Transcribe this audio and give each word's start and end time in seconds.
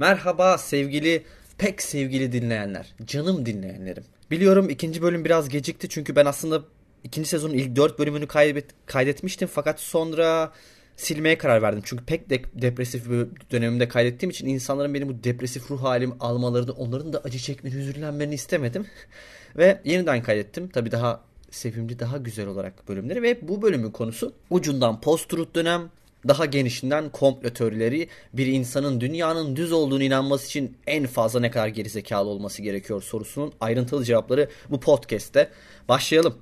Merhaba 0.00 0.58
sevgili, 0.58 1.22
pek 1.58 1.82
sevgili 1.82 2.32
dinleyenler, 2.32 2.94
canım 3.06 3.46
dinleyenlerim. 3.46 4.04
Biliyorum 4.30 4.70
ikinci 4.70 5.02
bölüm 5.02 5.24
biraz 5.24 5.48
gecikti 5.48 5.88
çünkü 5.88 6.16
ben 6.16 6.26
aslında 6.26 6.62
ikinci 7.04 7.28
sezonun 7.28 7.54
ilk 7.54 7.76
dört 7.76 7.98
bölümünü 7.98 8.26
kaybet, 8.26 8.64
kaydetmiştim 8.86 9.48
fakat 9.52 9.80
sonra 9.80 10.52
silmeye 10.96 11.38
karar 11.38 11.62
verdim. 11.62 11.82
Çünkü 11.84 12.04
pek 12.04 12.30
de 12.30 12.42
depresif 12.54 13.10
bir 13.10 13.26
dönemimde 13.50 13.88
kaydettiğim 13.88 14.30
için 14.30 14.46
insanların 14.46 14.94
benim 14.94 15.08
bu 15.08 15.24
depresif 15.24 15.70
ruh 15.70 15.82
halimi 15.82 16.14
almalarını, 16.20 16.72
onların 16.72 17.12
da 17.12 17.20
acı 17.24 17.38
çekmeni, 17.38 17.74
hüzünlenmeni 17.74 18.34
istemedim. 18.34 18.86
ve 19.56 19.80
yeniden 19.84 20.22
kaydettim. 20.22 20.68
Tabii 20.68 20.90
daha 20.90 21.20
sevimli, 21.50 21.98
daha 21.98 22.16
güzel 22.16 22.46
olarak 22.46 22.88
bölümleri 22.88 23.22
ve 23.22 23.48
bu 23.48 23.62
bölümün 23.62 23.90
konusu 23.90 24.32
ucundan 24.50 25.00
post-truth 25.00 25.54
dönem, 25.54 25.90
daha 26.28 26.46
genişinden 26.46 27.10
komplo 27.10 27.50
teorileri 27.50 28.08
bir 28.32 28.46
insanın 28.46 29.00
dünyanın 29.00 29.56
düz 29.56 29.72
olduğunu 29.72 30.02
inanması 30.02 30.46
için 30.46 30.76
en 30.86 31.06
fazla 31.06 31.40
ne 31.40 31.50
kadar 31.50 31.68
gerizekalı 31.68 32.28
olması 32.28 32.62
gerekiyor 32.62 33.02
sorusunun 33.02 33.52
ayrıntılı 33.60 34.04
cevapları 34.04 34.48
bu 34.70 34.80
podcast'te. 34.80 35.50
Başlayalım. 35.88 36.34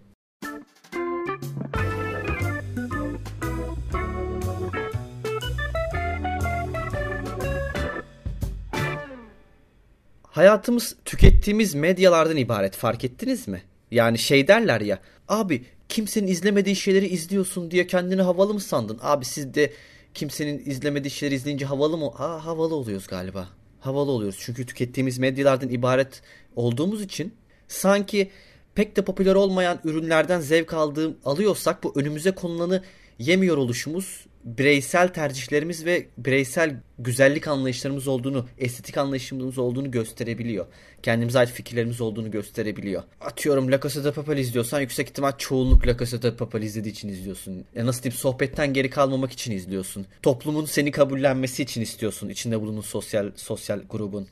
Hayatımız 10.23 10.97
tükettiğimiz 11.05 11.75
medyalardan 11.75 12.37
ibaret 12.37 12.77
fark 12.77 13.05
ettiniz 13.05 13.49
mi? 13.49 13.63
Yani 13.91 14.19
şey 14.19 14.49
derler 14.49 14.81
ya 14.81 14.99
abi 15.29 15.65
kimsenin 15.89 16.27
izlemediği 16.27 16.77
şeyleri 16.77 17.07
izliyorsun 17.07 17.71
diye 17.71 17.87
kendini 17.87 18.23
havalı 18.23 18.55
mı 18.55 18.61
sandın? 18.61 18.99
Abi 19.03 19.25
siz 19.25 19.55
de 19.55 19.73
kimsenin 20.15 20.63
izlemediği 20.67 21.11
şeyleri 21.11 21.35
izleyince 21.35 21.67
havalı 21.67 21.99
mı? 21.99 22.07
Aa 22.07 22.45
havalı 22.47 22.75
oluyoruz 22.75 23.07
galiba. 23.07 23.49
Havalı 23.81 24.11
oluyoruz. 24.11 24.39
Çünkü 24.41 24.67
tükettiğimiz 24.67 25.19
medyalardan 25.19 25.69
ibaret 25.69 26.23
olduğumuz 26.57 27.03
için 27.03 27.35
sanki 27.69 28.31
pek 28.75 28.97
de 28.97 29.05
popüler 29.05 29.35
olmayan 29.35 29.81
ürünlerden 29.85 30.41
zevk 30.41 30.75
aldığım 30.75 31.17
alıyorsak 31.25 31.85
bu 31.85 31.93
önümüze 31.97 32.31
konulanı 32.31 32.83
yemiyor 33.19 33.57
oluşumuz 33.57 34.27
bireysel 34.45 35.09
tercihlerimiz 35.09 35.85
ve 35.85 36.07
bireysel 36.19 36.77
güzellik 36.99 37.49
anlayışlarımız 37.49 38.09
olduğunu, 38.09 38.47
estetik 38.59 38.99
anlayışımız 38.99 39.59
olduğunu 39.59 39.91
gösterebiliyor. 39.91 40.67
Kendimize 41.03 41.39
ait 41.39 41.51
fikirlerimiz 41.51 42.01
olduğunu 42.01 42.31
gösterebiliyor. 42.31 43.03
Atıyorum 43.21 43.73
La 43.73 43.81
Casa 43.81 44.05
de 44.05 44.13
Papel 44.13 44.39
izliyorsan 44.39 44.81
yüksek 44.81 45.09
ihtimal 45.09 45.33
çoğunluk 45.39 45.87
La 45.87 45.97
Casa 45.99 46.23
de 46.23 46.37
Papel 46.37 46.63
izlediği 46.63 46.93
için 46.93 47.09
izliyorsun. 47.09 47.65
Ya 47.75 47.87
nasıl 47.87 48.03
diyeyim 48.03 48.19
sohbetten 48.19 48.73
geri 48.73 48.91
kalmamak 48.91 49.33
için 49.33 49.53
izliyorsun. 49.53 50.07
Toplumun 50.23 50.65
seni 50.65 50.91
kabullenmesi 50.91 51.63
için 51.63 51.81
istiyorsun. 51.81 52.29
İçinde 52.29 52.61
bulunduğun 52.61 52.81
sosyal 52.81 53.31
sosyal 53.37 53.81
grubun. 53.91 54.29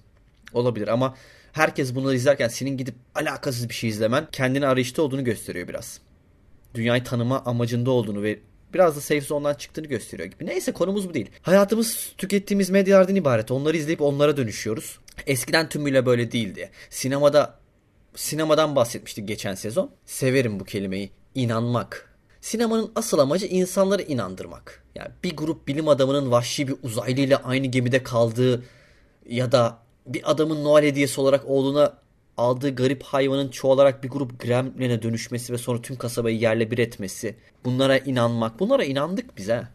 Olabilir 0.53 0.89
ama 0.89 1.15
herkes 1.53 1.95
bunları 1.95 2.17
izlerken 2.17 2.49
senin 2.49 2.77
gidip 2.77 2.95
alakasız 3.15 3.69
bir 3.69 3.75
şey 3.75 3.91
izlemen 3.91 4.27
kendini 4.33 4.67
arayışta 4.67 5.03
olduğunu 5.03 5.25
gösteriyor 5.25 5.69
biraz. 5.69 6.01
Dünyayı 6.75 7.05
tanıma 7.05 7.43
amacında 7.45 7.91
olduğunu 7.91 8.23
ve 8.23 8.39
biraz 8.75 8.97
da 8.97 9.01
safe 9.01 9.21
zone'dan 9.21 9.55
çıktığını 9.55 9.87
gösteriyor 9.87 10.29
gibi. 10.29 10.47
Neyse 10.47 10.73
konumuz 10.73 11.09
bu 11.09 11.15
değil. 11.15 11.31
Hayatımız 11.43 12.13
tükettiğimiz 12.19 12.71
medyalardan 12.71 13.17
ibaret. 13.17 13.51
Onları 13.51 13.77
izleyip 13.77 14.01
onlara 14.01 14.37
dönüşüyoruz. 14.37 14.99
Eskiden 15.27 15.69
tümüyle 15.69 16.07
böyle 16.07 16.33
değildi. 16.33 16.71
Sinemada 16.91 17.59
sinemadan 18.15 18.77
bahsetmiştik 18.77 19.29
geçen 19.29 19.55
sezon. 19.55 19.91
Severim 20.07 20.61
bu 20.61 20.65
kelimeyi. 20.65 21.11
İnanmak. 21.35 22.17
Sinemanın 22.41 22.93
asıl 22.95 23.19
amacı 23.19 23.47
insanları 23.47 24.03
inandırmak. 24.03 24.85
Yani 24.95 25.09
bir 25.25 25.37
grup 25.37 25.69
bilim 25.69 25.89
adamının 25.89 26.31
vahşi 26.31 26.69
bir 26.69 26.75
uzaylı 26.83 27.21
ile 27.21 27.37
aynı 27.37 27.67
gemide 27.67 28.03
kaldığı 28.03 28.65
ya 29.29 29.53
da 29.53 29.79
bir 30.07 30.31
adamın 30.31 30.65
Noel 30.65 30.85
hediyesi 30.85 31.21
olarak 31.21 31.45
oğluna 31.47 31.99
aldığı 32.37 32.75
garip 32.75 33.03
hayvanın 33.03 33.49
çoğalarak 33.49 34.05
bir 34.05 34.09
grup 34.09 34.41
gremlin'e 34.41 35.03
dönüşmesi 35.03 35.53
ve 35.53 35.59
sonra 35.59 35.83
tüm 35.83 35.97
kasabayı 35.97 36.39
yerle 36.39 36.71
bir 36.71 36.79
etmesi. 36.79 37.35
Bunlara 37.65 37.99
inanmak. 37.99 38.61
Bunlara 38.61 38.85
inandık 38.85 39.37
bize. 39.37 39.69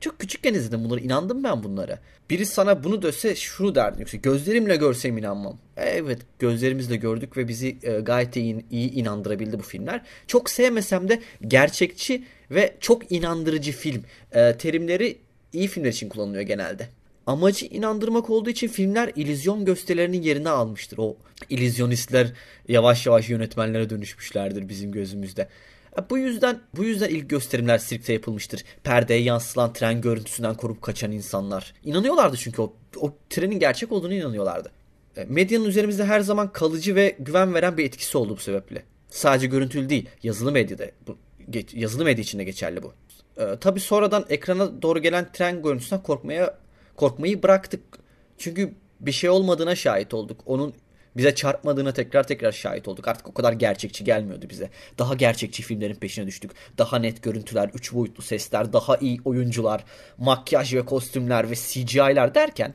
Çok 0.00 0.18
küçükken 0.18 0.54
izledim 0.54 0.84
bunları. 0.84 1.00
inandım 1.00 1.44
ben 1.44 1.62
bunlara. 1.62 1.98
Biri 2.30 2.46
sana 2.46 2.84
bunu 2.84 3.02
döse 3.02 3.36
şunu 3.36 3.74
derdin. 3.74 4.00
Yoksa 4.00 4.16
gözlerimle 4.16 4.76
görsem 4.76 5.18
inanmam. 5.18 5.58
Evet 5.76 6.18
gözlerimizle 6.38 6.96
gördük 6.96 7.36
ve 7.36 7.48
bizi 7.48 7.76
e, 7.82 8.00
gayet 8.00 8.36
iyi, 8.36 8.64
iyi 8.70 8.92
inandırabildi 8.92 9.58
bu 9.58 9.62
filmler. 9.62 10.02
Çok 10.26 10.50
sevmesem 10.50 11.08
de 11.08 11.22
gerçekçi 11.48 12.24
ve 12.50 12.74
çok 12.80 13.12
inandırıcı 13.12 13.72
film 13.72 14.02
e, 14.32 14.56
terimleri 14.56 15.18
iyi 15.52 15.68
filmler 15.68 15.90
için 15.90 16.08
kullanılıyor 16.08 16.42
genelde 16.42 16.88
amacı 17.26 17.66
inandırmak 17.66 18.30
olduğu 18.30 18.50
için 18.50 18.68
filmler 18.68 19.12
illüzyon 19.16 19.64
gösterilerinin 19.64 20.22
yerini 20.22 20.48
almıştır. 20.48 20.98
O 20.98 21.16
illüzyonistler 21.50 22.32
yavaş 22.68 23.06
yavaş 23.06 23.28
yönetmenlere 23.28 23.90
dönüşmüşlerdir 23.90 24.68
bizim 24.68 24.92
gözümüzde. 24.92 25.48
E, 25.98 26.10
bu 26.10 26.18
yüzden 26.18 26.60
bu 26.76 26.84
yüzden 26.84 27.08
ilk 27.08 27.30
gösterimler 27.30 27.78
sirkte 27.78 28.12
yapılmıştır. 28.12 28.64
Perdeye 28.84 29.22
yansılan 29.22 29.72
tren 29.72 30.00
görüntüsünden 30.00 30.54
korup 30.54 30.82
kaçan 30.82 31.12
insanlar. 31.12 31.74
İnanıyorlardı 31.84 32.36
çünkü 32.36 32.62
o, 32.62 32.72
o 32.96 33.14
trenin 33.30 33.58
gerçek 33.58 33.92
olduğunu 33.92 34.14
inanıyorlardı. 34.14 34.70
E, 35.16 35.24
medyanın 35.24 35.64
üzerimizde 35.64 36.04
her 36.04 36.20
zaman 36.20 36.52
kalıcı 36.52 36.94
ve 36.94 37.16
güven 37.18 37.54
veren 37.54 37.78
bir 37.78 37.84
etkisi 37.84 38.18
oldu 38.18 38.36
bu 38.36 38.40
sebeple. 38.40 38.82
Sadece 39.10 39.46
görüntülü 39.46 39.88
değil, 39.88 40.08
yazılı 40.22 40.52
medyada 40.52 40.90
bu 41.06 41.16
yazılı 41.72 42.04
medya 42.04 42.22
içinde 42.22 42.44
geçerli 42.44 42.82
bu. 42.82 42.92
Ee, 43.38 43.56
tabii 43.60 43.80
sonradan 43.80 44.24
ekrana 44.28 44.82
doğru 44.82 45.02
gelen 45.02 45.32
tren 45.32 45.62
görüntüsünden 45.62 46.02
korkmaya 46.02 46.58
korkmayı 46.96 47.42
bıraktık. 47.42 47.82
Çünkü 48.38 48.74
bir 49.00 49.12
şey 49.12 49.30
olmadığına 49.30 49.74
şahit 49.74 50.14
olduk. 50.14 50.40
Onun 50.46 50.74
bize 51.16 51.34
çarpmadığına 51.34 51.92
tekrar 51.92 52.26
tekrar 52.26 52.52
şahit 52.52 52.88
olduk. 52.88 53.08
Artık 53.08 53.28
o 53.28 53.34
kadar 53.34 53.52
gerçekçi 53.52 54.04
gelmiyordu 54.04 54.46
bize. 54.50 54.70
Daha 54.98 55.14
gerçekçi 55.14 55.62
filmlerin 55.62 55.94
peşine 55.94 56.26
düştük. 56.26 56.50
Daha 56.78 56.98
net 56.98 57.22
görüntüler, 57.22 57.70
üç 57.74 57.92
boyutlu 57.92 58.22
sesler, 58.22 58.72
daha 58.72 58.96
iyi 58.96 59.20
oyuncular, 59.24 59.84
makyaj 60.18 60.74
ve 60.74 60.84
kostümler 60.84 61.50
ve 61.50 61.54
CGI'ler 61.54 62.34
derken 62.34 62.74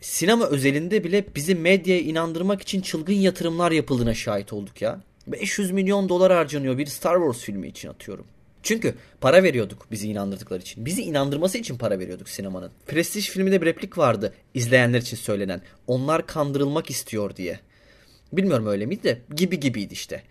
sinema 0.00 0.46
özelinde 0.46 1.04
bile 1.04 1.24
bizi 1.34 1.54
medyaya 1.54 2.00
inandırmak 2.00 2.62
için 2.62 2.80
çılgın 2.80 3.14
yatırımlar 3.14 3.70
yapıldığına 3.70 4.14
şahit 4.14 4.52
olduk 4.52 4.82
ya. 4.82 5.00
500 5.26 5.70
milyon 5.70 6.08
dolar 6.08 6.32
harcanıyor 6.32 6.78
bir 6.78 6.86
Star 6.86 7.16
Wars 7.16 7.38
filmi 7.38 7.68
için 7.68 7.88
atıyorum. 7.88 8.26
Çünkü 8.62 8.94
para 9.20 9.42
veriyorduk 9.42 9.86
bizi 9.90 10.08
inandırdıkları 10.08 10.60
için. 10.60 10.86
Bizi 10.86 11.02
inandırması 11.02 11.58
için 11.58 11.78
para 11.78 11.98
veriyorduk 11.98 12.28
sinemanın. 12.28 12.70
Prestij 12.86 13.28
filminde 13.28 13.60
bir 13.60 13.66
replik 13.66 13.98
vardı 13.98 14.34
izleyenler 14.54 15.00
için 15.00 15.16
söylenen. 15.16 15.62
Onlar 15.86 16.26
kandırılmak 16.26 16.90
istiyor 16.90 17.36
diye. 17.36 17.60
Bilmiyorum 18.32 18.66
öyle 18.66 18.86
miydi 18.86 19.04
de 19.04 19.20
gibi 19.36 19.60
gibiydi 19.60 19.92
işte. 19.92 20.22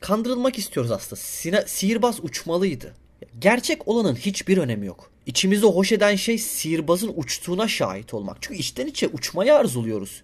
Kandırılmak 0.00 0.58
istiyoruz 0.58 0.90
aslında. 0.92 1.16
Sine, 1.16 1.64
sihirbaz 1.66 2.24
uçmalıydı. 2.24 2.94
Gerçek 3.38 3.88
olanın 3.88 4.14
hiçbir 4.14 4.58
önemi 4.58 4.86
yok. 4.86 5.10
İçimizde 5.26 5.66
hoş 5.66 5.92
eden 5.92 6.16
şey 6.16 6.38
sihirbazın 6.38 7.12
uçtuğuna 7.16 7.68
şahit 7.68 8.14
olmak. 8.14 8.36
Çünkü 8.40 8.60
içten 8.60 8.86
içe 8.86 9.08
uçmayı 9.08 9.54
arzuluyoruz. 9.54 10.22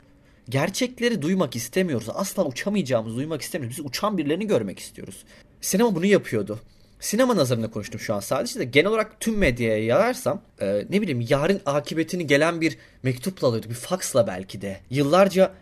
Gerçekleri 0.48 1.22
duymak 1.22 1.56
istemiyoruz. 1.56 2.06
Asla 2.14 2.44
uçamayacağımızı 2.44 3.16
duymak 3.16 3.42
istemiyoruz. 3.42 3.78
Biz 3.78 3.86
uçan 3.86 4.18
birilerini 4.18 4.46
görmek 4.46 4.78
istiyoruz. 4.78 5.24
Sinema 5.60 5.94
bunu 5.94 6.06
yapıyordu 6.06 6.60
sinema 7.00 7.36
nazarında 7.36 7.70
konuştum 7.70 8.00
şu 8.00 8.14
an 8.14 8.20
sadece 8.20 8.60
de 8.60 8.64
genel 8.64 8.90
olarak 8.90 9.20
tüm 9.20 9.38
medyaya 9.38 9.84
yararsam 9.84 10.42
e, 10.60 10.86
ne 10.90 11.02
bileyim 11.02 11.26
yarın 11.28 11.60
akıbetini 11.66 12.26
gelen 12.26 12.60
bir 12.60 12.78
mektupla 13.02 13.48
alıyorduk 13.48 13.70
bir 13.70 13.74
faksla 13.74 14.26
belki 14.26 14.60
de. 14.60 14.80
Yıllarca 14.90 15.52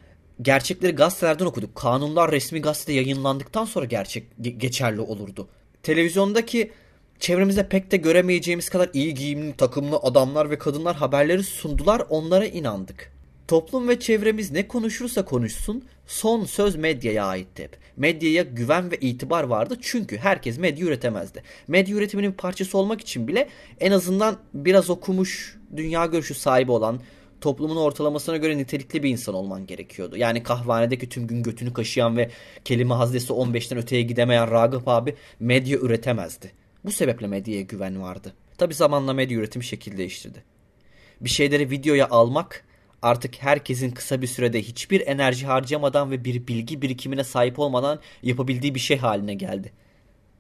gerçekleri 0.43 0.93
gazetelerden 0.93 1.45
okuduk. 1.45 1.75
Kanunlar 1.75 2.33
resmi 2.33 2.61
gazetede 2.61 2.97
yayınlandıktan 2.97 3.65
sonra 3.65 3.85
gerçek 3.85 4.27
geçerli 4.41 5.01
olurdu. 5.01 5.49
Televizyondaki 5.83 6.71
çevremizde 7.21 7.69
pek 7.69 7.91
de 7.91 7.97
göremeyeceğimiz 7.97 8.69
kadar 8.69 8.91
iyi 8.93 9.15
giyimli 9.15 9.57
takımlı 9.57 9.97
adamlar 9.97 10.51
ve 10.51 10.59
kadınlar 10.59 10.97
haberleri 10.97 11.43
sundular 11.43 12.03
onlara 12.09 12.47
inandık. 12.47 13.14
Toplum 13.49 13.89
ve 13.89 14.01
çevremiz 14.01 14.51
ne 14.51 14.69
konuşursa 14.69 15.25
konuşsun 15.25 15.85
son 16.07 16.45
söz 16.45 16.77
medyaya 16.77 17.25
aitti 17.27 17.63
hep. 17.63 17.77
Medyaya 17.97 18.43
güven 18.43 18.91
ve 18.91 18.97
itibar 18.97 19.45
vardı 19.45 19.79
çünkü 19.83 20.17
herkes 20.17 20.59
medya 20.59 20.87
üretemezdi. 20.87 21.43
Medya 21.69 21.97
üretiminin 21.97 22.33
parçası 22.33 22.79
olmak 22.79 23.01
için 23.01 23.29
bile 23.29 23.49
en 23.81 23.93
azından 23.93 24.37
biraz 24.55 24.91
okumuş, 24.91 25.57
dünya 25.77 26.07
görüşü 26.07 26.35
sahibi 26.35 26.73
olan, 26.73 27.01
toplumun 27.41 27.77
ortalamasına 27.77 28.37
göre 28.37 28.59
nitelikli 28.59 29.03
bir 29.03 29.11
insan 29.11 29.35
olman 29.35 29.67
gerekiyordu. 29.67 30.17
Yani 30.17 30.43
kahvanedeki 30.43 31.09
tüm 31.09 31.27
gün 31.27 31.43
götünü 31.43 31.73
kaşıyan 31.73 32.17
ve 32.17 32.31
kelime 32.65 32.95
haznesi 32.95 33.33
15'ten 33.33 33.79
öteye 33.79 34.03
gidemeyen 34.03 34.51
Ragıp 34.51 34.89
abi 34.89 35.15
medya 35.41 35.79
üretemezdi. 35.79 36.53
Bu 36.85 36.93
sebeple 36.93 37.27
medyaya 37.27 37.63
güven 37.63 38.03
vardı. 38.03 38.33
Tabi 38.59 38.75
zamanla 38.75 39.13
medya 39.13 39.39
üretimi 39.39 39.65
şekil 39.65 39.99
değiştirdi. 39.99 40.45
Bir 41.21 41.29
şeyleri 41.29 41.71
videoya 41.71 42.09
almak 42.09 42.65
artık 43.05 43.43
herkesin 43.43 43.91
kısa 43.91 44.23
bir 44.23 44.27
sürede 44.27 44.63
hiçbir 44.63 45.07
enerji 45.07 45.47
harcamadan 45.47 46.11
ve 46.11 46.25
bir 46.25 46.47
bilgi 46.47 46.83
birikimine 46.83 47.25
sahip 47.25 47.59
olmadan 47.59 48.01
yapabildiği 48.23 48.75
bir 48.75 48.81
şey 48.81 48.99
haline 48.99 49.35
geldi. 49.35 49.73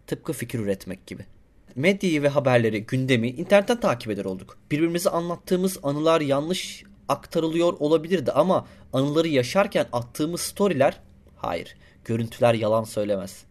Tıpkı 0.07 0.33
fikir 0.33 0.59
üretmek 0.59 1.07
gibi. 1.07 1.27
Medyayı 1.75 2.23
ve 2.23 2.29
haberleri, 2.29 2.87
gündemi 2.87 3.29
internetten 3.29 3.81
takip 3.81 4.11
eder 4.11 4.25
olduk. 4.25 4.59
Birbirimize 4.71 5.11
anlattığımız 5.11 5.79
anılar 5.83 6.21
yanlış 6.21 6.85
aktarılıyor 7.09 7.73
olabilirdi 7.73 8.33
ama 8.33 8.67
anıları 8.93 9.29
yaşarken 9.29 9.87
attığımız 9.93 10.41
storyler 10.41 11.01
hayır. 11.37 11.77
Görüntüler 12.05 12.55
yalan 12.55 12.85
söylemez. 12.85 13.45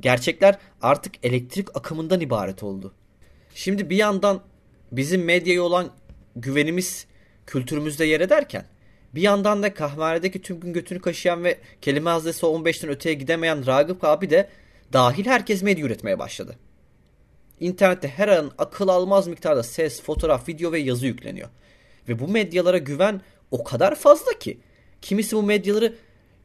Gerçekler 0.00 0.58
artık 0.82 1.14
elektrik 1.22 1.76
akımından 1.76 2.20
ibaret 2.20 2.62
oldu. 2.62 2.94
Şimdi 3.54 3.90
bir 3.90 3.96
yandan 3.96 4.40
bizim 4.92 5.24
medyaya 5.24 5.62
olan 5.62 5.90
güvenimiz 6.36 7.06
kültürümüzde 7.48 8.04
yer 8.04 8.20
ederken 8.20 8.64
bir 9.14 9.22
yandan 9.22 9.62
da 9.62 9.74
kahvehanedeki 9.74 10.42
tüm 10.42 10.60
gün 10.60 10.72
götünü 10.72 11.00
kaşıyan 11.00 11.44
ve 11.44 11.58
kelime 11.80 12.10
haznesi 12.10 12.46
15'ten 12.46 12.90
öteye 12.90 13.14
gidemeyen 13.14 13.66
Ragıp 13.66 14.04
abi 14.04 14.30
de 14.30 14.48
dahil 14.92 15.26
herkes 15.26 15.62
medya 15.62 15.86
üretmeye 15.86 16.18
başladı. 16.18 16.56
İnternette 17.60 18.08
her 18.08 18.28
an 18.28 18.50
akıl 18.58 18.88
almaz 18.88 19.28
miktarda 19.28 19.62
ses, 19.62 20.02
fotoğraf, 20.02 20.48
video 20.48 20.72
ve 20.72 20.78
yazı 20.78 21.06
yükleniyor. 21.06 21.48
Ve 22.08 22.18
bu 22.18 22.28
medyalara 22.28 22.78
güven 22.78 23.20
o 23.50 23.64
kadar 23.64 23.94
fazla 23.94 24.38
ki 24.38 24.58
kimisi 25.02 25.36
bu 25.36 25.42
medyaları 25.42 25.94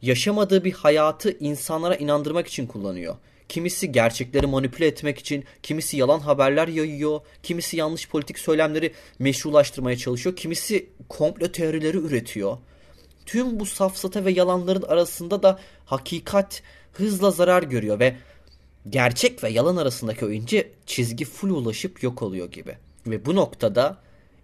yaşamadığı 0.02 0.64
bir 0.64 0.72
hayatı 0.72 1.38
insanlara 1.40 1.96
inandırmak 1.96 2.48
için 2.48 2.68
kullanıyor. 2.68 3.16
Kimisi 3.50 3.92
gerçekleri 3.92 4.48
manipüle 4.48 4.88
etmek 4.88 5.20
için, 5.20 5.44
kimisi 5.64 5.98
yalan 5.98 6.20
haberler 6.20 6.68
yayıyor, 6.68 7.22
kimisi 7.44 7.78
yanlış 7.78 8.10
politik 8.10 8.40
söylemleri 8.40 8.94
meşrulaştırmaya 9.20 9.98
çalışıyor, 9.98 10.36
kimisi 10.36 10.90
komplo 11.10 11.52
teorileri 11.52 11.98
üretiyor. 11.98 12.58
Tüm 13.26 13.60
bu 13.60 13.66
safsata 13.66 14.26
ve 14.26 14.32
yalanların 14.32 14.82
arasında 14.82 15.44
da 15.44 15.60
hakikat 15.86 16.62
hızla 16.94 17.32
zarar 17.32 17.64
görüyor 17.64 18.00
ve 18.00 18.16
gerçek 18.90 19.44
ve 19.44 19.50
yalan 19.50 19.78
arasındaki 19.78 20.26
o 20.26 20.30
ince 20.30 20.72
çizgi 20.86 21.26
full 21.26 21.50
ulaşıp 21.50 22.04
yok 22.04 22.22
oluyor 22.22 22.52
gibi. 22.52 22.78
Ve 23.08 23.26
bu 23.26 23.36
noktada 23.36 23.98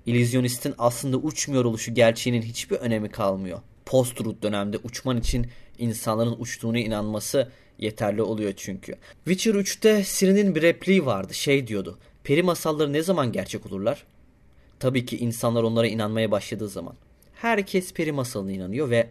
illüzyonistin 0.05 0.75
aslında 0.77 1.17
uçmuyor 1.17 1.65
oluşu 1.65 1.93
gerçeğinin 1.93 2.41
hiçbir 2.41 2.75
önemi 2.75 3.09
kalmıyor. 3.09 3.59
Post-truth 3.85 4.41
dönemde 4.41 4.77
uçman 4.83 5.17
için 5.17 5.47
insanların 5.77 6.35
uçtuğunu 6.39 6.77
inanması 6.77 7.51
yeterli 7.79 8.21
oluyor 8.21 8.53
çünkü. 8.57 8.95
Witcher 9.25 9.53
3'te 9.53 10.03
Ciri'nin 10.05 10.55
bir 10.55 10.61
repliği 10.61 11.05
vardı. 11.05 11.33
Şey 11.33 11.67
diyordu. 11.67 11.99
Peri 12.23 12.43
masalları 12.43 12.93
ne 12.93 13.01
zaman 13.01 13.31
gerçek 13.31 13.65
olurlar? 13.65 14.03
Tabii 14.79 15.05
ki 15.05 15.17
insanlar 15.17 15.63
onlara 15.63 15.87
inanmaya 15.87 16.31
başladığı 16.31 16.69
zaman. 16.69 16.95
Herkes 17.33 17.93
peri 17.93 18.11
masalına 18.11 18.51
inanıyor 18.51 18.89
ve 18.89 19.09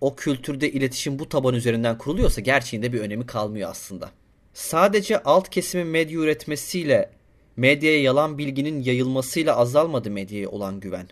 o 0.00 0.16
kültürde 0.16 0.72
iletişim 0.72 1.18
bu 1.18 1.28
taban 1.28 1.54
üzerinden 1.54 1.98
kuruluyorsa 1.98 2.40
gerçeğinde 2.40 2.92
bir 2.92 3.00
önemi 3.00 3.26
kalmıyor 3.26 3.70
aslında. 3.70 4.10
Sadece 4.54 5.22
alt 5.22 5.48
kesimin 5.50 5.86
medya 5.86 6.20
üretmesiyle, 6.20 7.10
medyaya 7.56 8.02
yalan 8.02 8.38
bilginin 8.38 8.82
yayılmasıyla 8.82 9.56
azalmadı 9.56 10.10
medyaya 10.10 10.48
olan 10.48 10.80
güven. 10.80 11.08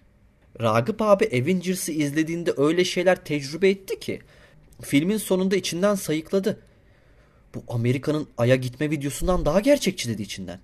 Ragıp 0.60 1.02
abi 1.02 1.26
Avengers'ı 1.26 1.92
izlediğinde 1.92 2.54
öyle 2.56 2.84
şeyler 2.84 3.24
tecrübe 3.24 3.68
etti 3.68 4.00
ki 4.00 4.20
filmin 4.82 5.16
sonunda 5.16 5.56
içinden 5.56 5.94
sayıkladı. 5.94 6.60
Bu 7.54 7.62
Amerika'nın 7.68 8.28
Ay'a 8.38 8.56
gitme 8.56 8.90
videosundan 8.90 9.44
daha 9.44 9.60
gerçekçi 9.60 10.08
dedi 10.08 10.22
içinden. 10.22 10.60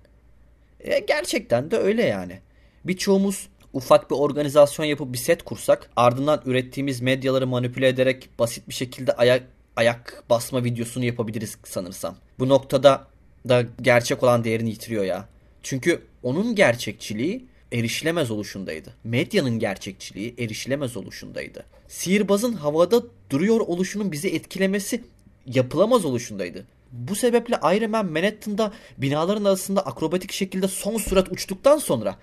E, 0.79 0.99
gerçekten 0.99 1.71
de 1.71 1.77
öyle 1.77 2.03
yani. 2.03 2.39
Birçoğumuz 2.85 3.47
ufak 3.73 4.11
bir 4.11 4.15
organizasyon 4.15 4.85
yapıp 4.85 5.13
bir 5.13 5.17
set 5.17 5.43
kursak 5.43 5.89
ardından 5.95 6.41
ürettiğimiz 6.45 7.01
medyaları 7.01 7.47
manipüle 7.47 7.87
ederek 7.87 8.29
basit 8.39 8.69
bir 8.69 8.73
şekilde 8.73 9.11
ayak 9.11 9.43
ayak 9.75 10.23
basma 10.29 10.63
videosunu 10.63 11.05
yapabiliriz 11.05 11.57
sanırsam. 11.63 12.15
Bu 12.39 12.49
noktada 12.49 13.07
da 13.49 13.63
gerçek 13.81 14.23
olan 14.23 14.43
değerini 14.43 14.69
yitiriyor 14.69 15.03
ya. 15.03 15.27
Çünkü 15.63 16.01
onun 16.23 16.55
gerçekçiliği 16.55 17.45
erişilemez 17.71 18.31
oluşundaydı. 18.31 18.93
Medyanın 19.03 19.59
gerçekçiliği 19.59 20.35
erişilemez 20.39 20.97
oluşundaydı. 20.97 21.65
Sihirbazın 21.87 22.53
havada 22.53 23.03
duruyor 23.29 23.59
oluşunun 23.59 24.11
bizi 24.11 24.29
etkilemesi 24.29 25.03
yapılamaz 25.45 26.05
oluşundaydı. 26.05 26.65
Bu 26.95 27.15
sebeple 27.15 27.55
Iron 27.55 27.91
Man 27.91 28.05
Manhattan'da 28.05 28.73
binaların 28.97 29.45
arasında 29.45 29.85
akrobatik 29.85 30.31
şekilde 30.31 30.67
son 30.67 30.97
sürat 30.97 31.31
uçtuktan 31.31 31.77
sonra 31.77 32.17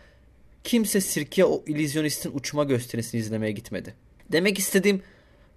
kimse 0.64 1.00
sirke 1.00 1.44
o 1.44 1.62
illüzyonistin 1.66 2.32
uçma 2.34 2.64
gösterisini 2.64 3.20
izlemeye 3.20 3.52
gitmedi. 3.52 3.94
Demek 4.32 4.58
istediğim 4.58 5.02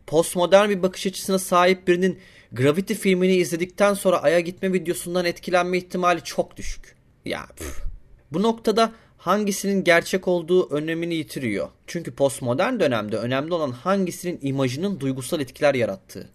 postmodern 0.07 0.69
bir 0.69 0.83
bakış 0.83 1.07
açısına 1.07 1.39
sahip 1.39 1.87
birinin 1.87 2.19
Gravity 2.51 2.93
filmini 2.93 3.35
izledikten 3.35 3.93
sonra 3.93 4.21
Ay'a 4.21 4.39
gitme 4.39 4.73
videosundan 4.73 5.25
etkilenme 5.25 5.77
ihtimali 5.77 6.21
çok 6.23 6.57
düşük. 6.57 6.95
Ya 7.25 7.47
püf. 7.57 7.83
Bu 8.31 8.43
noktada 8.43 8.93
hangisinin 9.17 9.83
gerçek 9.83 10.27
olduğu 10.27 10.69
önemini 10.69 11.15
yitiriyor. 11.15 11.69
Çünkü 11.87 12.11
postmodern 12.11 12.79
dönemde 12.79 13.17
önemli 13.17 13.53
olan 13.53 13.71
hangisinin 13.71 14.39
imajının 14.41 14.99
duygusal 14.99 15.39
etkiler 15.39 15.75
yarattığı. 15.75 16.29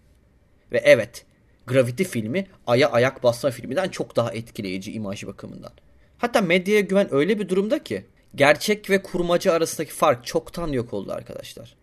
Ve 0.71 0.81
evet, 0.85 1.25
Gravity 1.71 2.03
filmi 2.03 2.47
Ay'a 2.67 2.91
ayak 2.91 3.23
basma 3.23 3.51
filminden 3.51 3.89
çok 3.89 4.15
daha 4.15 4.33
etkileyici 4.33 4.91
imaj 4.91 5.25
bakımından. 5.27 5.71
Hatta 6.17 6.41
medyaya 6.41 6.81
güven 6.81 7.07
öyle 7.11 7.39
bir 7.39 7.49
durumda 7.49 7.83
ki 7.83 8.05
gerçek 8.35 8.89
ve 8.89 9.01
kurmaca 9.01 9.53
arasındaki 9.53 9.91
fark 9.93 10.25
çoktan 10.25 10.67
yok 10.67 10.93
oldu 10.93 11.11
arkadaşlar. 11.11 11.75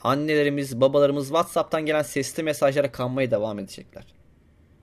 Annelerimiz, 0.00 0.80
babalarımız 0.80 1.26
WhatsApp'tan 1.26 1.86
gelen 1.86 2.02
sesli 2.02 2.42
mesajlara 2.42 2.92
kanmaya 2.92 3.30
devam 3.30 3.58
edecekler. 3.58 4.04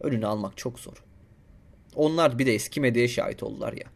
Önünü 0.02 0.26
almak 0.28 0.58
çok 0.58 0.80
zor. 0.80 1.04
Onlar 1.96 2.40
bir 2.40 2.46
de 2.46 2.54
eski 2.54 2.82
medyaya 2.82 3.08
şahit 3.08 3.44
oldular 3.44 3.74
ya. 3.74 3.88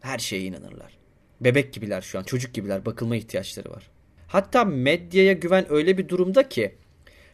Her 0.00 0.18
şeye 0.18 0.42
inanırlar. 0.42 0.98
Bebek 1.40 1.72
gibiler 1.72 2.00
şu 2.00 2.18
an, 2.18 2.22
çocuk 2.22 2.54
gibiler. 2.54 2.86
Bakılma 2.86 3.16
ihtiyaçları 3.16 3.70
var. 3.70 3.90
Hatta 4.28 4.64
medyaya 4.64 5.32
güven 5.32 5.66
öyle 5.72 5.98
bir 5.98 6.08
durumda 6.08 6.48
ki 6.48 6.74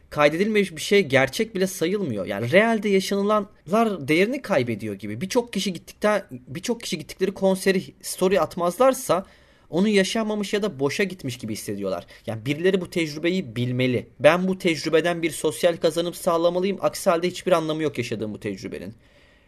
kaydedilmemiş 0.09 0.75
bir 0.75 0.81
şey 0.81 1.01
gerçek 1.01 1.55
bile 1.55 1.67
sayılmıyor. 1.67 2.25
Yani 2.25 2.51
realde 2.51 2.89
yaşanılanlar 2.89 4.07
değerini 4.07 4.41
kaybediyor 4.41 4.95
gibi. 4.95 5.21
Birçok 5.21 5.53
kişi 5.53 5.73
gittikten 5.73 6.23
birçok 6.31 6.81
kişi 6.81 6.97
gittikleri 6.97 7.31
konseri 7.31 7.83
story 8.01 8.41
atmazlarsa 8.41 9.25
onu 9.69 9.87
yaşanmamış 9.87 10.53
ya 10.53 10.61
da 10.61 10.79
boşa 10.79 11.03
gitmiş 11.03 11.37
gibi 11.37 11.53
hissediyorlar. 11.53 12.05
Yani 12.25 12.45
birileri 12.45 12.81
bu 12.81 12.89
tecrübeyi 12.89 13.55
bilmeli. 13.55 14.07
Ben 14.19 14.47
bu 14.47 14.57
tecrübeden 14.57 15.21
bir 15.21 15.31
sosyal 15.31 15.77
kazanım 15.77 16.13
sağlamalıyım. 16.13 16.77
Aksi 16.81 17.09
halde 17.09 17.27
hiçbir 17.27 17.51
anlamı 17.51 17.83
yok 17.83 17.97
yaşadığım 17.97 18.33
bu 18.33 18.39
tecrübenin. 18.39 18.93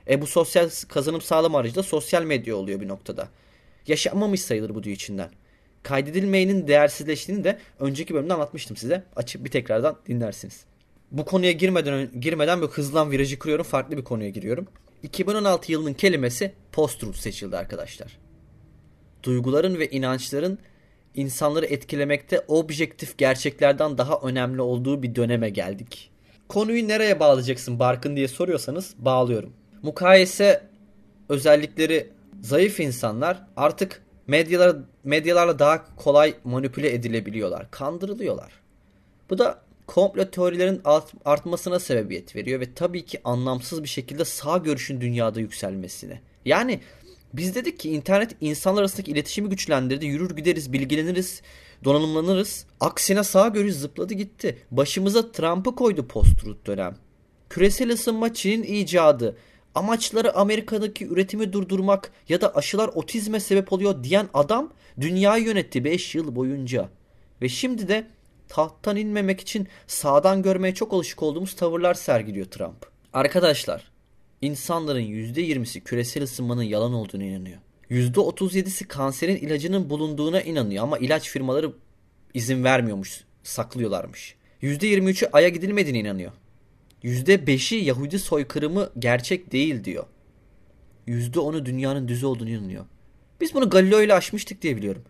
E 0.10 0.22
bu 0.22 0.28
sosyal 0.28 0.70
kazanım 0.90 1.22
sağlama 1.22 1.60
aracı 1.60 1.76
da 1.76 1.84
sosyal 1.84 2.24
medya 2.24 2.56
oluyor 2.56 2.82
bir 2.82 2.88
noktada. 2.88 3.30
Yaşanmamış 3.88 4.42
sayılır 4.42 4.76
bu 4.76 4.90
içinden. 4.90 5.30
Kaydedilmeyenin 5.84 6.68
değersizleştiğini 6.68 7.44
de 7.44 7.60
önceki 7.80 8.14
bölümde 8.14 8.34
anlatmıştım 8.34 8.78
size. 8.78 9.04
Açıp 9.16 9.46
bir 9.46 9.52
tekrardan 9.52 9.98
dinlersiniz. 10.08 10.66
Bu 11.12 11.26
konuya 11.26 11.52
girmeden 11.52 12.22
girmeden 12.22 12.62
böyle 12.62 12.72
hızlan 12.72 13.12
virajı 13.12 13.40
kırıyorum. 13.40 13.66
Farklı 13.66 13.98
bir 13.98 14.04
konuya 14.04 14.30
giriyorum. 14.30 14.68
2016 15.04 15.72
yılının 15.72 15.94
kelimesi 15.94 16.54
post-truth 16.72 17.18
seçildi 17.18 17.58
arkadaşlar. 17.58 18.18
Duyguların 19.24 19.80
ve 19.80 19.90
inançların 19.90 20.60
insanları 21.16 21.66
etkilemekte 21.66 22.40
objektif 22.48 23.18
gerçeklerden 23.18 23.98
daha 23.98 24.20
önemli 24.24 24.62
olduğu 24.62 25.04
bir 25.04 25.16
döneme 25.16 25.50
geldik. 25.50 26.12
Konuyu 26.50 26.88
nereye 26.88 27.20
bağlayacaksın 27.20 27.80
Barkın 27.80 28.16
diye 28.16 28.28
soruyorsanız 28.28 28.94
bağlıyorum. 28.98 29.54
Mukayese 29.82 30.64
özellikleri 31.30 32.10
zayıf 32.42 32.80
insanlar 32.80 33.48
artık 33.58 34.02
medyalar, 34.28 34.78
medyalarla 35.04 35.60
daha 35.60 35.96
kolay 35.96 36.34
manipüle 36.44 36.94
edilebiliyorlar. 36.94 37.72
Kandırılıyorlar. 37.72 38.52
Bu 39.30 39.38
da 39.38 39.62
komplo 39.88 40.32
teorilerin 40.32 40.82
artmasına 41.26 41.80
sebebiyet 41.80 42.36
veriyor 42.36 42.60
ve 42.60 42.74
tabii 42.74 43.06
ki 43.06 43.22
anlamsız 43.24 43.84
bir 43.84 43.90
şekilde 43.90 44.26
sağ 44.26 44.58
görüşün 44.58 45.02
dünyada 45.02 45.40
yükselmesine. 45.40 46.22
Yani 46.46 46.80
biz 47.34 47.56
dedik 47.56 47.80
ki 47.80 47.90
internet 47.90 48.36
insanlar 48.42 48.82
arasındaki 48.82 49.12
iletişimi 49.12 49.50
güçlendirdi. 49.50 50.06
Yürür 50.06 50.36
gideriz, 50.36 50.74
bilgileniriz, 50.74 51.42
donanımlanırız. 51.84 52.66
Aksine 52.80 53.24
sağ 53.24 53.48
görüş 53.48 53.76
zıpladı 53.76 54.14
gitti. 54.14 54.58
Başımıza 54.72 55.32
Trump'ı 55.32 55.76
koydu 55.76 56.08
post-truth 56.08 56.66
dönem. 56.66 56.96
Küresel 57.50 57.92
ısınma 57.92 58.34
Çin'in 58.34 58.64
icadı. 58.64 59.38
Amaçları 59.76 60.36
Amerika'daki 60.36 61.08
üretimi 61.08 61.54
durdurmak 61.54 62.12
ya 62.30 62.42
da 62.42 62.56
aşılar 62.56 62.88
otizme 62.88 63.40
sebep 63.40 63.74
oluyor 63.74 64.04
diyen 64.04 64.30
adam 64.34 64.74
dünyayı 65.00 65.44
yönetti 65.44 65.84
5 65.84 66.16
yıl 66.16 66.36
boyunca. 66.36 66.90
Ve 67.42 67.50
şimdi 67.50 67.88
de 67.88 68.08
tahttan 68.48 68.98
inmemek 68.98 69.40
için 69.40 69.68
sağdan 69.88 70.42
görmeye 70.42 70.74
çok 70.74 70.94
alışık 70.94 71.24
olduğumuz 71.24 71.56
tavırlar 71.56 71.94
sergiliyor 71.94 72.46
Trump. 72.46 72.86
Arkadaşlar, 73.14 73.92
insanların 74.42 75.02
%20'si 75.02 75.82
küresel 75.82 76.24
ısınmanın 76.24 76.64
yalan 76.64 76.94
olduğunu 76.94 77.24
inanıyor. 77.24 77.58
%37'si 77.90 78.88
kanserin 78.88 79.36
ilacının 79.36 79.90
bulunduğuna 79.90 80.42
inanıyor 80.42 80.84
ama 80.84 80.98
ilaç 80.98 81.30
firmaları 81.30 81.74
izin 82.34 82.64
vermiyormuş, 82.64 83.24
saklıyorlarmış. 83.44 84.36
%23'ü 84.62 85.30
Ay'a 85.34 85.50
gidilmediğine 85.50 86.00
inanıyor. 86.00 86.32
%5'i 87.04 87.78
Yahudi 87.78 88.20
soykırımı 88.20 88.90
gerçek 89.00 89.52
değil 89.52 89.84
diyor. 89.84 90.06
%10'u 91.08 91.66
dünyanın 91.66 92.08
düz 92.08 92.24
olduğunu 92.24 92.50
inanıyor. 92.50 92.86
Biz 93.42 93.54
bunu 93.54 93.70
Galileo 93.70 94.02
ile 94.02 94.14
aşmıştık 94.14 94.62
diye 94.62 94.78
biliyorum. 94.78 95.04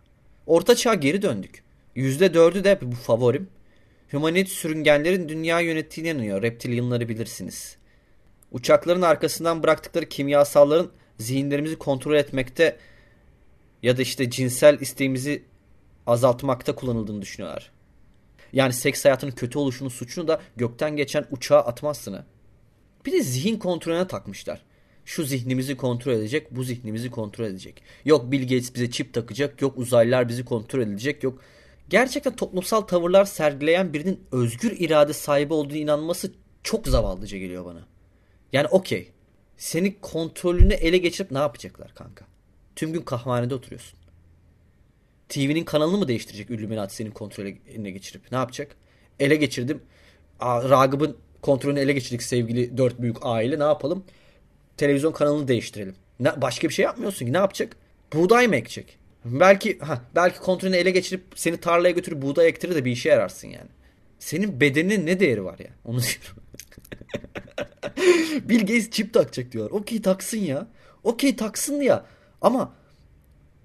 Orta 0.45 0.75
çağ 0.75 0.93
geri 0.93 1.21
döndük. 1.21 1.63
%4'ü 1.95 2.63
de 2.63 2.79
bu 2.81 2.95
favorim. 2.95 3.49
Humanoid 4.11 4.47
sürüngenlerin 4.47 5.29
dünya 5.29 5.59
yönettiğine 5.59 6.09
inanıyor. 6.09 6.41
Reptilyanları 6.41 7.09
bilirsiniz. 7.09 7.77
Uçakların 8.51 9.01
arkasından 9.01 9.63
bıraktıkları 9.63 10.09
kimyasalların 10.09 10.91
zihinlerimizi 11.17 11.75
kontrol 11.75 12.15
etmekte 12.15 12.77
ya 13.83 13.97
da 13.97 14.01
işte 14.01 14.29
cinsel 14.29 14.79
isteğimizi 14.79 15.43
azaltmakta 16.07 16.75
kullanıldığını 16.75 17.21
düşünüyorlar. 17.21 17.71
Yani 18.53 18.73
seks 18.73 19.05
hayatının 19.05 19.31
kötü 19.31 19.59
oluşunun 19.59 19.89
suçunu 19.89 20.27
da 20.27 20.41
gökten 20.55 20.95
geçen 20.95 21.25
uçağa 21.31 21.59
atmazsın 21.59 22.13
ha. 22.13 22.25
Bir 23.05 23.11
de 23.11 23.23
zihin 23.23 23.57
kontrolüne 23.59 24.07
takmışlar. 24.07 24.61
Şu 25.05 25.23
zihnimizi 25.23 25.77
kontrol 25.77 26.11
edecek, 26.13 26.55
bu 26.55 26.63
zihnimizi 26.63 27.11
kontrol 27.11 27.45
edecek. 27.45 27.83
Yok 28.05 28.31
Bill 28.31 28.41
Gates 28.41 28.75
bize 28.75 28.91
çip 28.91 29.13
takacak, 29.13 29.61
yok 29.61 29.77
uzaylılar 29.77 30.29
bizi 30.29 30.45
kontrol 30.45 30.81
edecek, 30.81 31.23
yok. 31.23 31.39
Gerçekten 31.89 32.35
toplumsal 32.35 32.81
tavırlar 32.81 33.25
sergileyen 33.25 33.93
birinin 33.93 34.23
özgür 34.31 34.75
irade 34.79 35.13
sahibi 35.13 35.53
olduğunu 35.53 35.77
inanması 35.77 36.31
çok 36.63 36.87
zavallıca 36.87 37.37
geliyor 37.37 37.65
bana. 37.65 37.87
Yani 38.53 38.67
okey. 38.67 39.11
Seni 39.57 39.99
kontrolünü 39.99 40.73
ele 40.73 40.97
geçirip 40.97 41.31
ne 41.31 41.37
yapacaklar 41.37 41.95
kanka? 41.95 42.25
Tüm 42.75 42.93
gün 42.93 43.01
kahvehanede 43.01 43.55
oturuyorsun. 43.55 43.99
TV'nin 45.31 45.63
kanalını 45.63 45.97
mı 45.97 46.07
değiştirecek 46.07 46.49
Illuminati 46.49 46.95
senin 46.95 47.11
kontrolüne 47.11 47.91
geçirip? 47.91 48.31
Ne 48.31 48.37
yapacak? 48.37 48.75
Ele 49.19 49.35
geçirdim. 49.35 49.81
Ragıp'ın 50.41 51.17
kontrolünü 51.41 51.79
ele 51.79 51.93
geçirdik 51.93 52.23
sevgili 52.23 52.77
dört 52.77 53.01
büyük 53.01 53.17
aile. 53.21 53.59
Ne 53.59 53.63
yapalım? 53.63 54.03
Televizyon 54.77 55.11
kanalını 55.11 55.47
değiştirelim. 55.47 55.95
Ne, 56.19 56.41
başka 56.41 56.69
bir 56.69 56.73
şey 56.73 56.85
yapmıyorsun 56.85 57.25
ki. 57.25 57.33
Ne 57.33 57.37
yapacak? 57.37 57.75
Buğday 58.13 58.47
mı 58.47 58.55
ekecek? 58.55 58.97
Belki 59.25 59.79
ha, 59.79 60.01
belki 60.15 60.39
kontrolünü 60.39 60.75
ele 60.75 60.91
geçirip 60.91 61.23
seni 61.35 61.57
tarlaya 61.57 61.91
götürüp 61.91 62.21
buğday 62.21 62.47
ektirir 62.47 62.75
de 62.75 62.85
bir 62.85 62.91
işe 62.91 63.09
yararsın 63.09 63.47
yani. 63.47 63.69
Senin 64.19 64.61
bedeninin 64.61 65.05
ne 65.05 65.19
değeri 65.19 65.45
var 65.45 65.59
ya? 65.59 65.69
Onu 65.85 65.99
diyorum. 66.01 66.43
Bill 68.49 68.59
Gates 68.59 68.89
çip 68.89 69.13
takacak 69.13 69.51
diyorlar. 69.51 69.71
Okey 69.71 70.01
taksın 70.01 70.37
ya. 70.37 70.67
Okey 71.03 71.35
taksın 71.35 71.81
ya. 71.81 72.05
Ama 72.41 72.73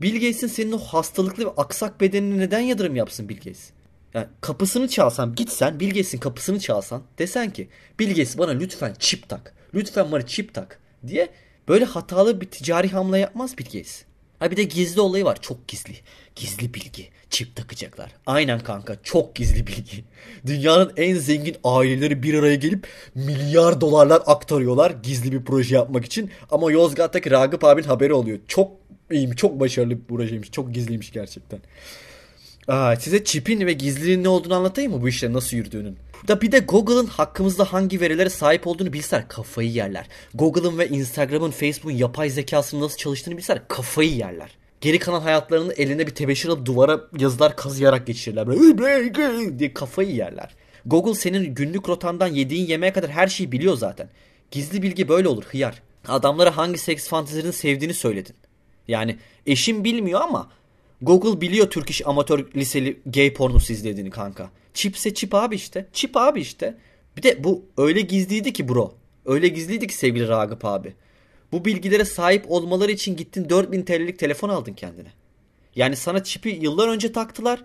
Bill 0.03 0.15
Gates'in 0.15 0.47
senin 0.47 0.73
o 0.73 0.79
hastalıklı 0.79 1.45
ve 1.45 1.51
aksak 1.57 2.01
bedenine 2.01 2.39
neden 2.39 2.61
yatırım 2.61 2.97
yapsın 2.97 3.29
Bill 3.29 3.37
Gates? 3.37 3.71
Yani 4.15 4.27
kapısını 4.41 4.89
çalsan 4.89 5.35
gitsen 5.35 5.81
Bill 5.81 5.89
Gates'in 5.89 6.19
kapısını 6.19 6.61
çalsan 6.61 7.03
desen 7.19 7.53
ki 7.53 7.69
Bill 7.99 8.09
Gates 8.09 8.39
bana 8.39 8.51
lütfen 8.51 8.95
çip 8.99 9.29
tak. 9.29 9.55
Lütfen 9.75 10.13
bana 10.13 10.27
çip 10.27 10.55
tak 10.55 10.81
diye 11.07 11.29
böyle 11.69 11.85
hatalı 11.85 12.41
bir 12.41 12.47
ticari 12.47 12.89
hamle 12.89 13.19
yapmaz 13.19 13.59
Bill 13.59 13.65
Gates. 13.65 14.05
Ha 14.39 14.51
bir 14.51 14.57
de 14.57 14.63
gizli 14.63 15.01
olayı 15.01 15.25
var. 15.25 15.39
Çok 15.41 15.69
gizli. 15.69 15.93
Gizli 16.35 16.75
bilgi. 16.75 17.09
Çip 17.31 17.57
takacaklar. 17.57 18.11
Aynen 18.27 18.61
kanka. 18.61 18.97
Çok 19.03 19.35
gizli 19.35 19.67
bilgi. 19.67 20.05
Dünyanın 20.47 20.93
en 20.97 21.15
zengin 21.15 21.57
aileleri 21.65 22.23
bir 22.23 22.35
araya 22.35 22.55
gelip 22.55 22.87
milyar 23.15 23.81
dolarlar 23.81 24.23
aktarıyorlar 24.27 24.91
gizli 24.91 25.33
bir 25.33 25.45
proje 25.45 25.75
yapmak 25.75 26.05
için. 26.05 26.31
Ama 26.51 26.73
Yozgat'taki 26.73 27.31
Ragıp 27.31 27.65
abinin 27.65 27.87
haberi 27.87 28.13
oluyor. 28.13 28.39
Çok 28.49 28.73
iyiymiş. 29.11 29.37
Çok 29.37 29.61
başarılı 29.61 29.91
bir 29.91 30.05
projeymiş. 30.05 30.51
Çok 30.53 30.75
gizliymiş 30.75 31.13
gerçekten. 31.13 31.61
Aa, 32.69 32.97
size 32.97 33.25
çipin 33.25 33.67
ve 33.67 33.73
gizliliğin 33.73 34.25
ne 34.25 34.29
olduğunu 34.29 34.55
anlatayım 34.55 34.93
mı 34.93 35.03
bu 35.03 35.09
işlerin 35.09 35.35
nasıl 35.35 35.57
yürüdüğünün? 35.57 35.97
Da 36.29 36.41
bir 36.41 36.53
de 36.53 36.59
Google'ın 36.59 37.07
hakkımızda 37.07 37.73
hangi 37.73 38.01
verilere 38.01 38.31
sahip 38.31 38.67
olduğunu 38.67 38.93
bilseler 38.93 39.29
kafayı 39.29 39.71
yerler. 39.71 40.07
Google'ın 40.35 40.79
ve 40.79 40.89
Instagram'ın, 40.89 41.51
Facebook'un 41.51 41.97
yapay 41.97 42.31
zekasının 42.31 42.83
nasıl 42.83 42.97
çalıştığını 42.97 43.37
bilseler 43.37 43.69
kafayı 43.69 44.17
yerler. 44.17 44.51
Geri 44.81 44.99
kalan 44.99 45.21
hayatlarını 45.21 45.73
eline 45.73 46.07
bir 46.07 46.15
tebeşir 46.15 46.49
alıp 46.49 46.67
duvara 46.67 47.01
yazılar 47.19 47.57
kazıyarak 47.57 48.07
geçirirler. 48.07 48.47
Böyle 48.79 49.59
diye 49.59 49.75
kafayı 49.75 50.11
yerler. 50.11 50.55
Google 50.87 51.15
senin 51.15 51.55
günlük 51.55 51.89
rotandan 51.89 52.27
yediğin 52.27 52.67
yemeğe 52.67 52.93
kadar 52.93 53.11
her 53.11 53.29
şeyi 53.29 53.53
biliyor 53.53 53.77
zaten. 53.77 54.09
Gizli 54.51 54.83
bilgi 54.83 55.09
böyle 55.09 55.29
olur 55.29 55.45
hıyar. 55.45 55.83
Adamlara 56.09 56.57
hangi 56.57 56.79
seks 56.79 57.09
fantezilerini 57.09 57.53
sevdiğini 57.53 57.95
söyledin. 57.95 58.35
Yani 58.89 59.17
eşim 59.47 59.85
bilmiyor 59.85 60.21
ama 60.21 60.51
Google 61.03 61.41
biliyor 61.41 61.71
Türk 61.71 61.91
iş 61.91 62.07
amatör 62.07 62.47
liseli 62.57 63.01
gay 63.07 63.33
pornosu 63.33 63.73
izlediğini 63.73 64.11
kanka. 64.11 64.51
Çipse 64.75 65.15
çip 65.15 65.35
abi 65.35 65.55
işte. 65.55 65.87
Çip 65.93 66.17
abi 66.17 66.41
işte. 66.41 66.79
Bir 67.17 67.23
de 67.23 67.45
bu 67.45 67.65
öyle 67.77 68.01
gizliydi 68.01 68.53
ki 68.53 68.69
bro. 68.69 68.95
Öyle 69.27 69.49
gizliydi 69.49 69.87
ki 69.87 69.95
sevgili 69.95 70.29
Ragıp 70.29 70.65
abi. 70.65 70.95
Bu 71.53 71.65
bilgilere 71.65 72.05
sahip 72.05 72.45
olmaları 72.51 72.93
için 72.93 73.17
gittin 73.17 73.49
4000 73.49 73.83
TL'lik 73.83 74.19
telefon 74.19 74.49
aldın 74.49 74.73
kendine. 74.73 75.13
Yani 75.77 75.97
sana 75.97 76.25
çipi 76.25 76.49
yıllar 76.49 76.89
önce 76.89 77.13
taktılar. 77.13 77.65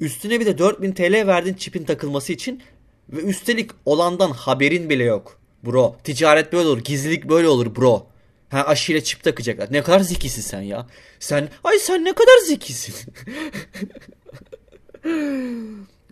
Üstüne 0.00 0.40
bir 0.40 0.46
de 0.46 0.58
4000 0.58 0.92
TL 0.92 1.26
verdin 1.26 1.54
çipin 1.54 1.84
takılması 1.84 2.32
için. 2.32 2.62
Ve 3.08 3.20
üstelik 3.20 3.70
olandan 3.86 4.30
haberin 4.30 4.90
bile 4.90 5.04
yok. 5.04 5.40
Bro 5.66 5.96
ticaret 6.04 6.52
böyle 6.52 6.68
olur. 6.68 6.78
Gizlilik 6.78 7.28
böyle 7.28 7.48
olur 7.48 7.76
bro. 7.76 8.06
Ha 8.54 8.62
aşıyla 8.66 9.00
çip 9.00 9.22
takacaklar. 9.22 9.68
Ne 9.70 9.82
kadar 9.82 10.00
zekisin 10.00 10.42
sen 10.42 10.60
ya. 10.60 10.86
Sen 11.18 11.48
ay 11.64 11.78
sen 11.78 12.04
ne 12.04 12.12
kadar 12.12 12.38
zekisin. 12.46 12.94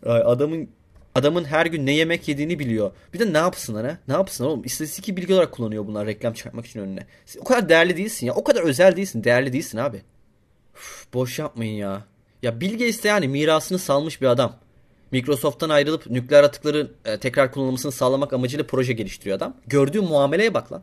ay 0.06 0.22
adamın 0.24 0.68
adamın 1.14 1.44
her 1.44 1.66
gün 1.66 1.86
ne 1.86 1.92
yemek 1.92 2.28
yediğini 2.28 2.58
biliyor. 2.58 2.92
Bir 3.14 3.18
de 3.18 3.32
ne 3.32 3.38
yapsınlar 3.38 3.86
ha? 3.86 3.98
Ne 4.08 4.14
yapsınlar 4.14 4.50
oğlum? 4.50 4.64
İstatistik 4.64 5.16
bilgi 5.16 5.34
olarak 5.34 5.52
kullanıyor 5.52 5.86
bunlar 5.86 6.06
reklam 6.06 6.32
çıkartmak 6.32 6.66
için 6.66 6.80
önüne. 6.80 7.06
O 7.38 7.44
kadar 7.44 7.68
değerli 7.68 7.96
değilsin 7.96 8.26
ya. 8.26 8.34
O 8.34 8.44
kadar 8.44 8.62
özel 8.62 8.96
değilsin. 8.96 9.24
Değerli 9.24 9.52
değilsin 9.52 9.78
abi. 9.78 10.02
Uf, 10.74 11.06
boş 11.14 11.38
yapmayın 11.38 11.74
ya. 11.74 12.04
Ya 12.42 12.60
Bill 12.60 12.72
Gates 12.72 13.04
yani 13.04 13.28
mirasını 13.28 13.78
salmış 13.78 14.20
bir 14.20 14.26
adam. 14.26 14.56
Microsoft'tan 15.10 15.68
ayrılıp 15.68 16.06
nükleer 16.10 16.44
atıkları 16.44 16.90
e, 17.04 17.18
tekrar 17.18 17.52
kullanılmasını 17.52 17.92
sağlamak 17.92 18.32
amacıyla 18.32 18.66
proje 18.66 18.92
geliştiriyor 18.92 19.36
adam. 19.36 19.56
Gördüğü 19.66 20.00
muameleye 20.00 20.54
bak 20.54 20.72
lan. 20.72 20.82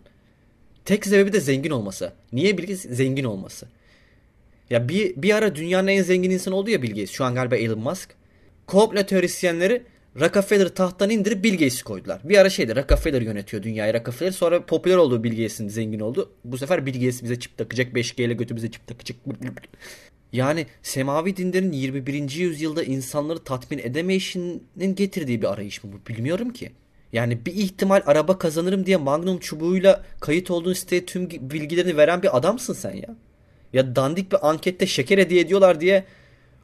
Tek 0.89 1.05
sebebi 1.05 1.33
de 1.33 1.39
zengin 1.39 1.69
olması. 1.69 2.13
Niye 2.33 2.57
Bill 2.57 2.63
Gates? 2.63 2.81
Zengin 2.81 3.23
olması. 3.23 3.67
Ya 4.69 4.89
bir, 4.89 5.15
bir 5.15 5.35
ara 5.35 5.55
dünyanın 5.55 5.87
en 5.87 6.03
zengin 6.03 6.31
insanı 6.31 6.55
oldu 6.55 6.69
ya 6.69 6.81
Bill 6.81 6.89
Gates. 6.89 7.11
Şu 7.11 7.25
an 7.25 7.35
galiba 7.35 7.55
Elon 7.55 7.79
Musk. 7.79 8.09
Komple 8.67 9.05
teorisyenleri 9.05 9.83
Rockefeller'ı 10.19 10.73
tahttan 10.73 11.09
indirip 11.09 11.43
Bill 11.43 11.51
Gates'i 11.51 11.83
koydular. 11.83 12.21
Bir 12.23 12.37
ara 12.37 12.49
şeydi 12.49 12.75
Rockefeller 12.75 13.21
yönetiyor 13.21 13.63
dünyayı 13.63 13.93
Rockefeller. 13.93 14.31
Sonra 14.31 14.65
popüler 14.65 14.97
oldu 14.97 15.23
Bill 15.23 15.31
Gates'in 15.31 15.67
zengin 15.67 15.99
oldu. 15.99 16.31
Bu 16.45 16.57
sefer 16.57 16.85
Bill 16.85 16.93
Gates 16.93 17.23
bize 17.23 17.39
çip 17.39 17.57
takacak. 17.57 17.93
5G 17.93 18.23
ile 18.23 18.33
götümüze 18.33 18.71
çip 18.71 18.87
takacak. 18.87 19.17
Yani 20.33 20.65
semavi 20.83 21.37
dinlerin 21.37 21.71
21. 21.71 22.31
yüzyılda 22.31 22.83
insanları 22.83 23.39
tatmin 23.39 23.77
edemeyişinin 23.79 24.95
getirdiği 24.95 25.41
bir 25.41 25.53
arayış 25.53 25.83
mı 25.83 25.91
bu 25.93 26.13
bilmiyorum 26.13 26.53
ki. 26.53 26.71
Yani 27.13 27.45
bir 27.45 27.53
ihtimal 27.53 28.01
araba 28.05 28.37
kazanırım 28.37 28.85
diye 28.85 28.97
Magnum 28.97 29.39
çubuğuyla 29.39 30.03
kayıt 30.19 30.51
olduğun 30.51 30.73
siteye 30.73 31.05
tüm 31.05 31.29
bilgilerini 31.29 31.97
veren 31.97 32.23
bir 32.23 32.37
adamsın 32.37 32.73
sen 32.73 32.93
ya. 32.93 33.15
Ya 33.73 33.95
dandik 33.95 34.31
bir 34.31 34.49
ankette 34.49 34.87
şeker 34.87 35.17
hediye 35.17 35.41
ediyorlar 35.41 35.81
diye. 35.81 36.05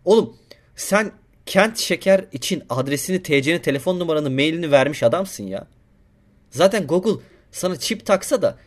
Oğlum 0.05 0.37
sen 0.75 1.11
kent 1.45 1.77
şeker 1.77 2.25
için 2.31 2.63
adresini, 2.69 3.23
TC'ni, 3.23 3.61
telefon 3.61 3.99
numaranı, 3.99 4.29
mailini 4.29 4.71
vermiş 4.71 5.03
adamsın 5.03 5.43
ya. 5.43 5.67
Zaten 6.51 6.87
Google 6.87 7.23
sana 7.51 7.79
çip 7.79 8.05
taksa 8.05 8.41
da 8.41 8.57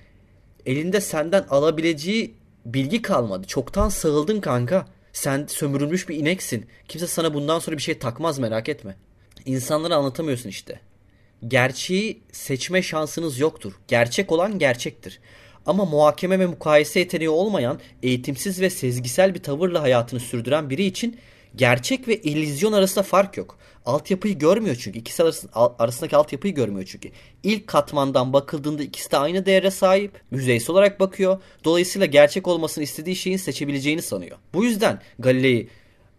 elinde 0.66 1.00
senden 1.00 1.47
alabileceği 1.50 2.35
bilgi 2.64 3.02
kalmadı. 3.02 3.47
Çoktan 3.47 3.88
sığıldın 3.88 4.40
kanka. 4.40 4.87
Sen 5.12 5.47
sömürülmüş 5.47 6.08
bir 6.08 6.16
ineksin. 6.16 6.66
Kimse 6.88 7.06
sana 7.06 7.35
bundan 7.35 7.58
sonra 7.58 7.76
bir 7.76 7.82
şey 7.82 7.99
takmaz 7.99 8.38
merak 8.38 8.68
etme. 8.68 8.97
İnsanlara 9.47 9.97
anlatamıyorsun 9.97 10.49
işte. 10.49 10.80
Gerçeği 11.47 12.23
seçme 12.33 12.83
şansınız 12.83 13.38
yoktur. 13.38 13.73
Gerçek 13.88 14.33
olan 14.33 14.59
gerçektir. 14.59 15.21
Ama 15.66 15.85
muhakeme 15.85 16.38
ve 16.38 16.47
mukayese 16.47 17.00
yeteneği 17.00 17.30
olmayan, 17.30 17.80
eğitimsiz 18.02 18.61
ve 18.61 18.71
sezgisel 18.71 19.35
bir 19.35 19.42
tavırla 19.42 19.83
hayatını 19.83 20.21
sürdüren 20.21 20.71
biri 20.71 20.85
için 20.85 21.18
gerçek 21.57 22.09
ve 22.09 22.16
illüzyon 22.16 22.73
arasında 22.73 23.02
fark 23.02 23.37
yok. 23.37 23.59
Altyapıyı 23.87 24.38
görmüyor 24.38 24.76
çünkü. 24.80 24.99
İkisi 24.99 25.23
arasındaki 25.54 26.16
altyapıyı 26.16 26.54
görmüyor 26.54 26.87
çünkü. 26.90 27.11
İlk 27.42 27.66
katmandan 27.66 28.33
bakıldığında 28.33 28.83
ikisi 28.83 29.12
de 29.12 29.16
aynı 29.16 29.47
değere 29.47 29.71
sahip. 29.71 30.21
Yüzeysel 30.30 30.71
olarak 30.71 31.00
bakıyor. 31.00 31.42
Dolayısıyla 31.64 32.07
gerçek 32.07 32.49
olmasını 32.49 32.85
istediği 32.85 33.16
şeyin 33.16 33.37
seçebileceğini 33.37 34.02
sanıyor. 34.02 34.38
Bu 34.54 34.64
yüzden 34.64 35.00
Galilei 35.18 35.68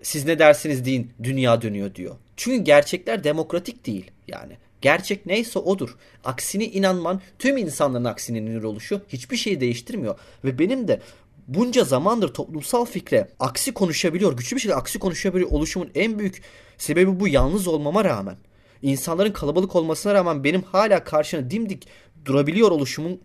siz 0.01 0.25
ne 0.25 0.39
dersiniz 0.39 0.85
deyin 0.85 1.11
dünya 1.23 1.61
dönüyor 1.61 1.95
diyor. 1.95 2.15
Çünkü 2.37 2.63
gerçekler 2.63 3.23
demokratik 3.23 3.85
değil 3.85 4.11
yani. 4.27 4.57
Gerçek 4.81 5.25
neyse 5.25 5.59
odur. 5.59 5.95
Aksine 6.23 6.65
inanman 6.65 7.21
tüm 7.39 7.57
insanların 7.57 8.03
aksine 8.03 8.37
inanır 8.37 8.63
oluşu 8.63 9.01
hiçbir 9.07 9.37
şeyi 9.37 9.61
değiştirmiyor. 9.61 10.19
Ve 10.43 10.59
benim 10.59 10.87
de 10.87 11.01
bunca 11.47 11.83
zamandır 11.83 12.33
toplumsal 12.33 12.85
fikre 12.85 13.29
aksi 13.39 13.73
konuşabiliyor, 13.73 14.37
güçlü 14.37 14.55
bir 14.55 14.61
şekilde 14.61 14.75
aksi 14.75 14.99
konuşabiliyor 14.99 15.51
oluşumun 15.51 15.89
en 15.95 16.19
büyük 16.19 16.41
sebebi 16.77 17.19
bu 17.19 17.27
yalnız 17.27 17.67
olmama 17.67 18.05
rağmen. 18.05 18.37
İnsanların 18.81 19.31
kalabalık 19.31 19.75
olmasına 19.75 20.13
rağmen 20.13 20.43
benim 20.43 20.61
hala 20.61 21.03
karşına 21.03 21.51
dimdik 21.51 21.87
durabiliyor 22.25 22.71
oluşumun 22.71 23.21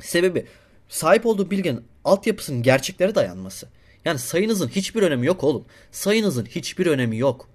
sebebi 0.00 0.46
sahip 0.88 1.26
olduğu 1.26 1.50
bilginin 1.50 1.84
altyapısının 2.04 2.62
gerçeklere 2.62 3.14
dayanması. 3.14 3.68
Yani 4.04 4.18
sayınızın 4.18 4.68
hiçbir 4.68 5.02
önemi 5.02 5.26
yok 5.26 5.44
oğlum. 5.44 5.64
Sayınızın 5.90 6.44
hiçbir 6.44 6.86
önemi 6.86 7.16
yok. 7.16 7.48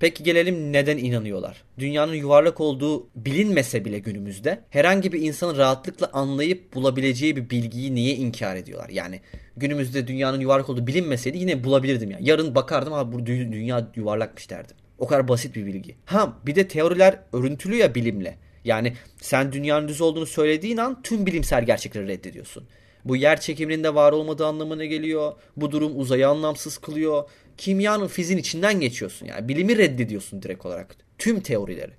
Peki 0.00 0.22
gelelim 0.22 0.72
neden 0.72 0.98
inanıyorlar? 0.98 1.62
Dünyanın 1.78 2.14
yuvarlak 2.14 2.60
olduğu 2.60 3.08
bilinmese 3.14 3.84
bile 3.84 3.98
günümüzde 3.98 4.60
herhangi 4.70 5.12
bir 5.12 5.22
insanın 5.22 5.58
rahatlıkla 5.58 6.10
anlayıp 6.12 6.74
bulabileceği 6.74 7.36
bir 7.36 7.50
bilgiyi 7.50 7.94
niye 7.94 8.14
inkar 8.14 8.56
ediyorlar? 8.56 8.88
Yani 8.88 9.20
günümüzde 9.56 10.06
dünyanın 10.06 10.40
yuvarlak 10.40 10.68
olduğu 10.68 10.86
bilinmeseydi 10.86 11.38
yine 11.38 11.64
bulabilirdim 11.64 12.10
ya. 12.10 12.18
Yarın 12.20 12.54
bakardım 12.54 12.92
abi 12.92 13.12
bu 13.12 13.26
dünya 13.26 13.88
yuvarlakmış 13.96 14.50
derdim. 14.50 14.76
O 14.98 15.06
kadar 15.06 15.28
basit 15.28 15.56
bir 15.56 15.66
bilgi. 15.66 15.96
Ha 16.04 16.38
bir 16.46 16.54
de 16.54 16.68
teoriler 16.68 17.18
örüntülü 17.32 17.76
ya 17.76 17.94
bilimle. 17.94 18.38
Yani 18.64 18.92
sen 19.20 19.52
dünyanın 19.52 19.88
düz 19.88 20.00
olduğunu 20.00 20.26
söylediğin 20.26 20.76
an 20.76 21.02
tüm 21.02 21.26
bilimsel 21.26 21.66
gerçekleri 21.66 22.08
reddediyorsun. 22.08 22.64
Bu 23.04 23.16
yer 23.16 23.40
çekiminin 23.40 23.84
de 23.84 23.94
var 23.94 24.12
olmadığı 24.12 24.46
anlamına 24.46 24.84
geliyor. 24.84 25.32
Bu 25.56 25.72
durum 25.72 26.00
uzayı 26.00 26.28
anlamsız 26.28 26.78
kılıyor. 26.78 27.24
Kimyanın 27.56 28.06
fizin 28.06 28.36
içinden 28.36 28.80
geçiyorsun 28.80 29.26
yani. 29.26 29.48
Bilimi 29.48 29.78
reddediyorsun 29.78 30.42
direkt 30.42 30.66
olarak. 30.66 30.96
Tüm 31.18 31.40
teorileri. 31.40 31.92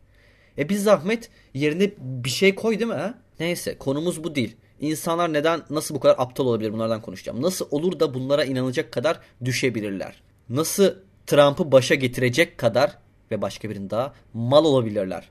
E 0.57 0.69
bir 0.69 0.75
zahmet 0.75 1.29
yerine 1.53 1.91
bir 1.99 2.29
şey 2.29 2.55
koy 2.55 2.79
değil 2.79 2.91
mi 2.91 2.97
ha? 2.97 3.19
Neyse 3.39 3.77
konumuz 3.77 4.23
bu 4.23 4.35
değil. 4.35 4.55
İnsanlar 4.79 5.33
neden 5.33 5.61
nasıl 5.69 5.95
bu 5.95 5.99
kadar 5.99 6.15
aptal 6.17 6.45
olabilir 6.45 6.73
bunlardan 6.73 7.01
konuşacağım. 7.01 7.41
Nasıl 7.41 7.67
olur 7.71 7.99
da 7.99 8.13
bunlara 8.13 8.45
inanacak 8.45 8.91
kadar 8.91 9.19
düşebilirler? 9.45 10.21
Nasıl 10.49 10.93
Trump'ı 11.27 11.71
başa 11.71 11.95
getirecek 11.95 12.57
kadar 12.57 12.97
ve 13.31 13.41
başka 13.41 13.69
birinin 13.69 13.89
daha 13.89 14.13
mal 14.33 14.65
olabilirler? 14.65 15.29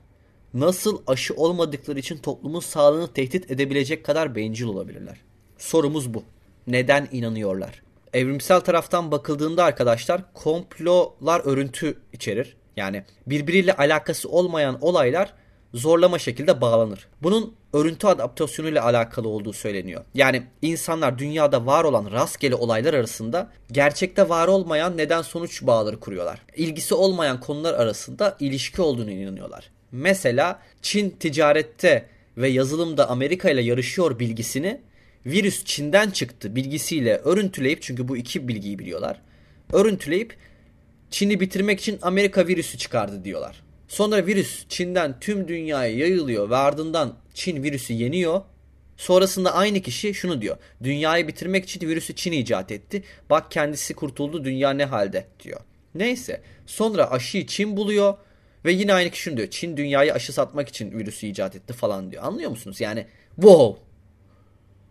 Nasıl 0.53 1.01
aşı 1.07 1.33
olmadıkları 1.33 1.99
için 1.99 2.17
toplumun 2.17 2.59
sağlığını 2.59 3.13
tehdit 3.13 3.51
edebilecek 3.51 4.05
kadar 4.05 4.35
bencil 4.35 4.65
olabilirler? 4.65 5.17
Sorumuz 5.57 6.13
bu. 6.13 6.23
Neden 6.67 7.07
inanıyorlar? 7.11 7.81
Evrimsel 8.13 8.59
taraftan 8.59 9.11
bakıldığında 9.11 9.63
arkadaşlar 9.63 10.33
komplolar 10.33 11.41
örüntü 11.45 11.97
içerir. 12.13 12.57
Yani 12.77 13.03
birbiriyle 13.27 13.73
alakası 13.75 14.29
olmayan 14.29 14.77
olaylar 14.81 15.33
zorlama 15.73 16.19
şekilde 16.19 16.61
bağlanır. 16.61 17.07
Bunun 17.23 17.55
örüntü 17.73 18.07
adaptasyonuyla 18.07 18.83
alakalı 18.83 19.27
olduğu 19.27 19.53
söyleniyor. 19.53 20.05
Yani 20.13 20.43
insanlar 20.61 21.17
dünyada 21.17 21.65
var 21.65 21.83
olan 21.83 22.11
rastgele 22.11 22.55
olaylar 22.55 22.93
arasında 22.93 23.51
gerçekte 23.71 24.29
var 24.29 24.47
olmayan 24.47 24.97
neden 24.97 25.21
sonuç 25.21 25.61
bağları 25.63 25.99
kuruyorlar. 25.99 26.41
İlgisi 26.55 26.95
olmayan 26.95 27.39
konular 27.39 27.73
arasında 27.73 28.37
ilişki 28.39 28.81
olduğunu 28.81 29.11
inanıyorlar. 29.11 29.69
Mesela 29.91 30.59
Çin 30.81 31.09
ticarette 31.09 32.09
ve 32.37 32.49
yazılımda 32.49 33.09
Amerika 33.09 33.49
ile 33.49 33.61
yarışıyor 33.61 34.19
bilgisini 34.19 34.81
virüs 35.27 35.65
Çin'den 35.65 36.09
çıktı 36.09 36.55
bilgisiyle 36.55 37.17
örüntüleyip 37.17 37.81
çünkü 37.81 38.07
bu 38.07 38.17
iki 38.17 38.47
bilgiyi 38.47 38.79
biliyorlar. 38.79 39.21
Örüntüleyip 39.73 40.35
Çin'i 41.11 41.39
bitirmek 41.39 41.79
için 41.79 41.99
Amerika 42.01 42.47
virüsü 42.47 42.77
çıkardı 42.77 43.23
diyorlar. 43.23 43.63
Sonra 43.87 44.25
virüs 44.25 44.65
Çin'den 44.69 45.19
tüm 45.19 45.47
dünyaya 45.47 45.97
yayılıyor 45.97 46.49
ve 46.49 46.55
ardından 46.55 47.17
Çin 47.33 47.63
virüsü 47.63 47.93
yeniyor. 47.93 48.41
Sonrasında 48.97 49.53
aynı 49.53 49.81
kişi 49.81 50.13
şunu 50.13 50.41
diyor. 50.41 50.57
Dünyayı 50.83 51.27
bitirmek 51.27 51.65
için 51.65 51.87
virüsü 51.87 52.15
Çin 52.15 52.31
icat 52.31 52.71
etti. 52.71 53.03
Bak 53.29 53.51
kendisi 53.51 53.93
kurtuldu 53.93 54.45
dünya 54.45 54.69
ne 54.69 54.85
halde 54.85 55.27
diyor. 55.43 55.59
Neyse 55.95 56.41
sonra 56.65 57.11
aşıyı 57.11 57.47
Çin 57.47 57.77
buluyor 57.77 58.17
ve 58.65 58.71
yine 58.71 58.93
aynı 58.93 59.09
kişi 59.09 59.23
şunu 59.23 59.37
diyor. 59.37 59.49
Çin 59.49 59.77
dünyayı 59.77 60.13
aşı 60.13 60.33
satmak 60.33 60.69
için 60.69 60.91
virüsü 60.91 61.27
icat 61.27 61.55
etti 61.55 61.73
falan 61.73 62.11
diyor. 62.11 62.23
Anlıyor 62.23 62.49
musunuz? 62.49 62.81
Yani 62.81 63.05
wow 63.35 63.86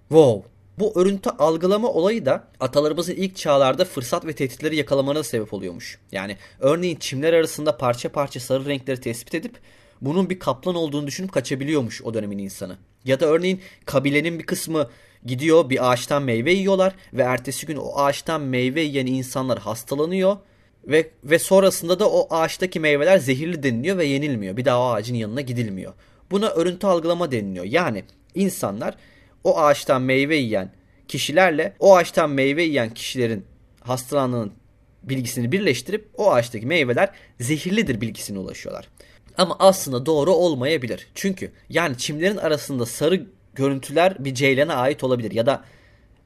Wow. 0.08 0.50
Bu 0.78 1.00
örüntü 1.00 1.30
algılama 1.30 1.88
olayı 1.88 2.26
da 2.26 2.48
atalarımızın 2.60 3.12
ilk 3.12 3.36
çağlarda 3.36 3.84
fırsat 3.84 4.26
ve 4.26 4.32
tehditleri 4.32 4.76
yakalamana 4.76 5.22
sebep 5.22 5.54
oluyormuş. 5.54 5.98
Yani 6.12 6.36
örneğin 6.60 6.96
çimler 6.96 7.32
arasında 7.32 7.76
parça 7.76 8.12
parça 8.12 8.40
sarı 8.40 8.66
renkleri 8.66 9.00
tespit 9.00 9.34
edip 9.34 9.58
bunun 10.00 10.30
bir 10.30 10.38
kaplan 10.38 10.74
olduğunu 10.74 11.06
düşünüp 11.06 11.32
kaçabiliyormuş 11.32 12.02
o 12.02 12.14
dönemin 12.14 12.38
insanı. 12.38 12.76
Ya 13.04 13.20
da 13.20 13.26
örneğin 13.26 13.60
kabilenin 13.84 14.38
bir 14.38 14.46
kısmı 14.46 14.90
gidiyor 15.24 15.70
bir 15.70 15.92
ağaçtan 15.92 16.22
meyve 16.22 16.52
yiyorlar 16.52 16.94
ve 17.12 17.22
ertesi 17.22 17.66
gün 17.66 17.76
o 17.76 17.98
ağaçtan 17.98 18.40
meyve 18.40 18.80
yiyen 18.80 19.06
insanlar 19.06 19.58
hastalanıyor 19.58 20.36
ve 20.84 21.10
ve 21.24 21.38
sonrasında 21.38 21.98
da 21.98 22.10
o 22.10 22.34
ağaçtaki 22.34 22.80
meyveler 22.80 23.18
zehirli 23.18 23.62
deniliyor 23.62 23.98
ve 23.98 24.04
yenilmiyor. 24.04 24.56
Bir 24.56 24.64
daha 24.64 24.80
o 24.80 24.84
ağacın 24.84 25.14
yanına 25.14 25.40
gidilmiyor. 25.40 25.92
Buna 26.30 26.48
örüntü 26.48 26.86
algılama 26.86 27.30
deniliyor. 27.30 27.64
Yani 27.64 28.04
insanlar 28.34 28.94
o 29.46 29.58
ağaçtan 29.58 30.02
meyve 30.02 30.36
yiyen 30.36 30.70
kişilerle 31.08 31.72
o 31.78 31.96
ağaçtan 31.96 32.30
meyve 32.30 32.62
yiyen 32.62 32.94
kişilerin 32.94 33.44
hastalandığının 33.80 34.52
bilgisini 35.02 35.52
birleştirip 35.52 36.08
o 36.16 36.32
ağaçtaki 36.32 36.66
meyveler 36.66 37.10
zehirlidir 37.40 38.00
bilgisine 38.00 38.38
ulaşıyorlar. 38.38 38.88
Ama 39.38 39.56
aslında 39.58 40.06
doğru 40.06 40.32
olmayabilir. 40.32 41.06
Çünkü 41.14 41.52
yani 41.68 41.98
çimlerin 41.98 42.36
arasında 42.36 42.86
sarı 42.86 43.26
görüntüler 43.54 44.24
bir 44.24 44.34
ceylana 44.34 44.74
ait 44.74 45.04
olabilir 45.04 45.30
ya 45.30 45.46
da 45.46 45.64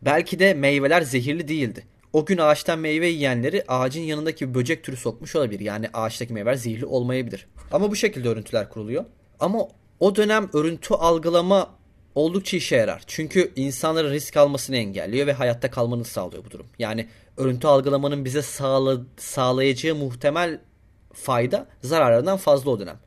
belki 0.03 0.39
de 0.39 0.55
meyveler 0.55 1.03
zehirli 1.03 1.49
değildi. 1.49 1.85
O 2.13 2.27
gün 2.27 2.39
ağaçtan 2.39 2.79
meyve 2.79 3.09
yiyenleri 3.09 3.65
ağacın 3.69 4.03
yanındaki 4.03 4.49
bir 4.49 4.55
böcek 4.55 4.85
türü 4.85 4.97
sokmuş 4.97 5.37
olabilir. 5.37 5.61
Yani 5.61 5.89
ağaçtaki 5.93 6.33
meyveler 6.33 6.55
zehirli 6.55 6.87
olmayabilir. 6.87 7.47
Ama 7.73 7.91
bu 7.91 7.97
şekilde 7.97 8.29
örüntüler 8.29 8.69
kuruluyor. 8.69 9.05
Ama 9.41 9.69
o 10.01 10.17
dönem 10.17 10.51
örüntü 10.53 10.95
algılama 10.95 11.80
oldukça 12.15 12.57
işe 12.57 12.77
yarar. 12.77 13.03
Çünkü 13.07 13.53
insanların 13.57 14.13
risk 14.13 14.37
almasını 14.37 14.77
engelliyor 14.77 15.27
ve 15.27 15.33
hayatta 15.33 15.71
kalmanı 15.71 16.05
sağlıyor 16.05 16.45
bu 16.45 16.51
durum. 16.51 16.67
Yani 16.79 17.09
örüntü 17.37 17.67
algılamanın 17.67 18.25
bize 18.25 18.43
sağla, 18.43 19.01
sağlayacağı 19.17 19.95
muhtemel 19.95 20.61
fayda 21.13 21.67
zararlarından 21.83 22.37
fazla 22.37 22.71
o 22.71 22.81
dönem. 22.81 22.99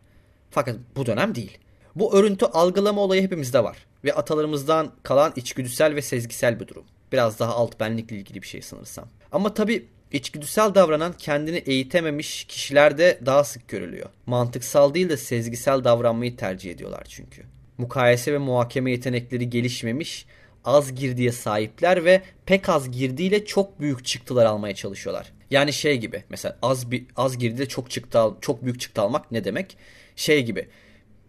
Fakat 0.52 0.76
bu 0.96 1.06
dönem 1.06 1.36
değil. 1.36 1.58
Bu 1.96 2.16
örüntü 2.16 2.46
algılama 2.46 3.02
olayı 3.02 3.22
hepimizde 3.22 3.64
var. 3.64 3.78
Ve 4.04 4.14
atalarımızdan 4.14 4.92
kalan 5.04 5.34
içgüdüsel 5.36 5.96
ve 5.96 6.02
sezgisel 6.02 6.60
bir 6.60 6.68
durum. 6.68 6.86
Biraz 7.12 7.40
daha 7.40 7.56
alt 7.56 7.80
benlikle 7.80 8.16
ilgili 8.16 8.42
bir 8.42 8.48
şey 8.48 8.62
sanırsam. 8.62 9.08
Ama 9.32 9.54
tabi 9.54 9.88
içgüdüsel 10.12 10.76
davranan 10.76 11.14
kendini 11.18 11.58
eğitememiş 11.58 12.44
kişilerde 12.44 13.20
daha 13.26 13.44
sık 13.44 13.68
görülüyor. 13.68 14.10
Mantıksal 14.26 14.94
değil 14.94 15.10
de 15.10 15.18
sezgisel 15.18 15.84
davranmayı 15.84 16.38
tercih 16.38 16.72
ediyorlar 16.72 17.04
çünkü 17.10 17.53
mukayese 17.78 18.34
ve 18.34 18.38
muhakeme 18.38 18.92
yetenekleri 18.92 19.50
gelişmemiş, 19.50 20.26
az 20.66 20.96
girdiye 20.96 21.32
sahipler 21.32 22.06
ve 22.06 22.22
pek 22.46 22.70
az 22.70 22.92
girdiyle 22.92 23.46
çok 23.46 23.80
büyük 23.80 24.06
çıktılar 24.06 24.46
almaya 24.46 24.76
çalışıyorlar. 24.76 25.34
Yani 25.52 25.74
şey 25.74 25.98
gibi 25.98 26.24
mesela 26.30 26.58
az 26.62 26.92
bir 26.92 27.06
az 27.16 27.38
girdide 27.38 27.68
çok 27.68 27.92
çıktı 27.92 28.20
çok 28.42 28.64
büyük 28.64 28.80
çıktı 28.80 29.02
almak 29.02 29.32
ne 29.32 29.44
demek? 29.44 29.78
Şey 30.16 30.46
gibi. 30.46 30.68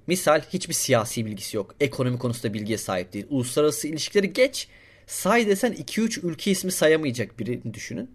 Misal 0.06 0.40
hiçbir 0.52 0.74
siyasi 0.74 1.26
bilgisi 1.26 1.56
yok. 1.56 1.74
Ekonomi 1.80 2.18
konusunda 2.18 2.54
bilgiye 2.54 2.78
sahip 2.78 3.12
değil. 3.12 3.26
Uluslararası 3.30 3.88
ilişkileri 3.88 4.32
geç. 4.32 4.68
Say 5.06 5.46
desen 5.46 5.72
2-3 5.72 6.26
ülke 6.26 6.50
ismi 6.50 6.72
sayamayacak 6.72 7.38
birini 7.38 7.74
düşünün. 7.74 8.10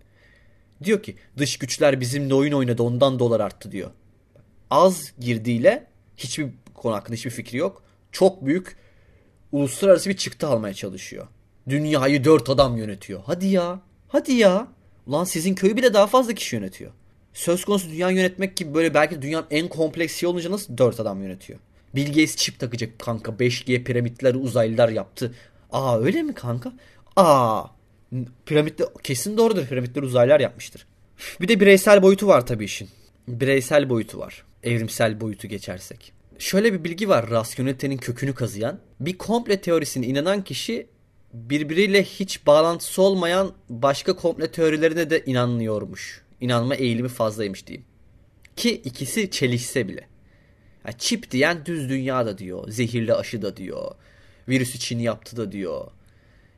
Diyor 0.84 1.04
ki 1.04 1.16
dış 1.38 1.58
güçler 1.58 2.02
bizimle 2.02 2.34
oyun 2.34 2.54
oynadı 2.54 2.84
ondan 2.84 3.20
dolar 3.20 3.40
arttı 3.40 3.72
diyor. 3.72 3.92
Az 4.70 5.14
girdiyle 5.20 5.88
hiçbir 6.18 6.48
konu 6.74 6.96
hakkında 6.96 7.16
hiçbir 7.16 7.32
fikri 7.32 7.58
yok 7.58 7.84
çok 8.12 8.46
büyük 8.46 8.78
uluslararası 9.52 10.10
bir 10.10 10.18
çıktı 10.18 10.48
almaya 10.48 10.74
çalışıyor. 10.74 11.28
Dünyayı 11.70 12.24
dört 12.24 12.50
adam 12.50 12.78
yönetiyor. 12.78 13.22
Hadi 13.26 13.48
ya. 13.48 13.80
Hadi 14.08 14.34
ya. 14.34 14.68
Ulan 15.08 15.24
sizin 15.24 15.56
köyü 15.56 15.78
bile 15.78 15.94
daha 15.94 16.08
fazla 16.08 16.34
kişi 16.34 16.56
yönetiyor. 16.56 16.92
Söz 17.34 17.66
konusu 17.66 17.90
dünya 17.90 18.10
yönetmek 18.10 18.58
gibi 18.58 18.74
böyle 18.74 18.94
belki 18.94 19.22
dünyanın 19.22 19.48
en 19.52 19.68
kompleks 19.68 20.16
şey 20.16 20.30
olunca 20.30 20.52
nasıl 20.52 20.78
dört 20.78 21.00
adam 21.00 21.24
yönetiyor? 21.24 21.60
Bill 21.96 22.08
Gates 22.08 22.36
çip 22.36 22.60
takacak 22.60 23.00
kanka. 23.00 23.32
5G 23.32 23.84
piramitler 23.84 24.36
uzaylılar 24.36 24.90
yaptı. 24.90 25.34
Aa 25.72 26.00
öyle 26.00 26.24
mi 26.24 26.34
kanka? 26.34 26.74
Aa 27.16 27.64
piramitte 28.46 28.84
kesin 29.04 29.38
doğrudur. 29.38 29.66
Piramitler 29.66 30.04
uzaylılar 30.04 30.40
yapmıştır. 30.40 30.88
Bir 31.42 31.48
de 31.48 31.60
bireysel 31.60 32.02
boyutu 32.02 32.28
var 32.28 32.46
tabii 32.46 32.66
işin. 32.66 32.90
Bireysel 33.28 33.90
boyutu 33.90 34.20
var. 34.20 34.44
Evrimsel 34.64 35.22
boyutu 35.22 35.48
geçersek 35.48 36.19
şöyle 36.40 36.74
bir 36.74 36.84
bilgi 36.84 37.10
var 37.10 37.30
rasyonelitenin 37.30 37.98
kökünü 37.98 38.34
kazıyan. 38.34 38.80
Bir 39.00 39.18
komple 39.18 39.62
teorisine 39.62 40.06
inanan 40.06 40.44
kişi 40.44 40.88
birbiriyle 41.34 42.04
hiç 42.04 42.46
bağlantısı 42.46 43.02
olmayan 43.02 43.54
başka 43.70 44.16
komple 44.16 44.52
teorilerine 44.52 45.10
de 45.10 45.24
inanmıyormuş. 45.26 46.22
İnanma 46.42 46.76
eğilimi 46.76 47.08
fazlaymış 47.08 47.68
diyeyim. 47.68 47.86
Ki 48.56 48.76
ikisi 48.76 49.32
çelişse 49.32 49.88
bile. 49.88 50.08
Yani 50.86 50.96
çip 50.98 51.32
diyen 51.32 51.66
düz 51.66 51.90
dünya 51.90 52.26
da 52.26 52.38
diyor. 52.38 52.72
Zehirli 52.72 53.14
aşı 53.14 53.42
da 53.42 53.58
diyor. 53.58 53.92
Virüs 54.48 54.76
için 54.76 55.00
yaptı 55.00 55.38
da 55.38 55.52
diyor. 55.52 55.88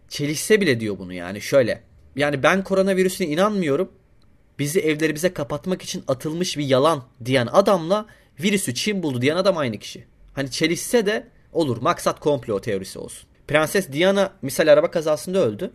Çelişse 0.10 0.62
bile 0.62 0.80
diyor 0.80 1.00
bunu 1.00 1.14
yani 1.14 1.42
şöyle. 1.42 1.84
Yani 2.16 2.44
ben 2.44 2.64
koronavirüsüne 2.64 3.28
inanmıyorum. 3.28 3.92
Bizi 4.60 4.80
evlerimize 4.80 5.34
kapatmak 5.34 5.82
için 5.82 6.04
atılmış 6.08 6.58
bir 6.58 6.66
yalan 6.66 7.04
diyen 7.26 7.48
adamla 7.52 8.06
virüsü 8.44 8.74
Çin 8.74 9.04
buldu 9.04 9.22
diyen 9.22 9.36
adam 9.36 9.58
aynı 9.58 9.78
kişi. 9.78 10.06
Hani 10.34 10.52
çelişse 10.52 11.06
de 11.06 11.28
olur. 11.54 11.78
Maksat 11.82 12.20
komplo 12.20 12.62
teorisi 12.62 13.00
olsun. 13.00 13.30
Prenses 13.48 13.92
Diana 13.92 14.34
misal 14.42 14.68
araba 14.68 14.92
kazasında 14.92 15.40
öldü. 15.40 15.72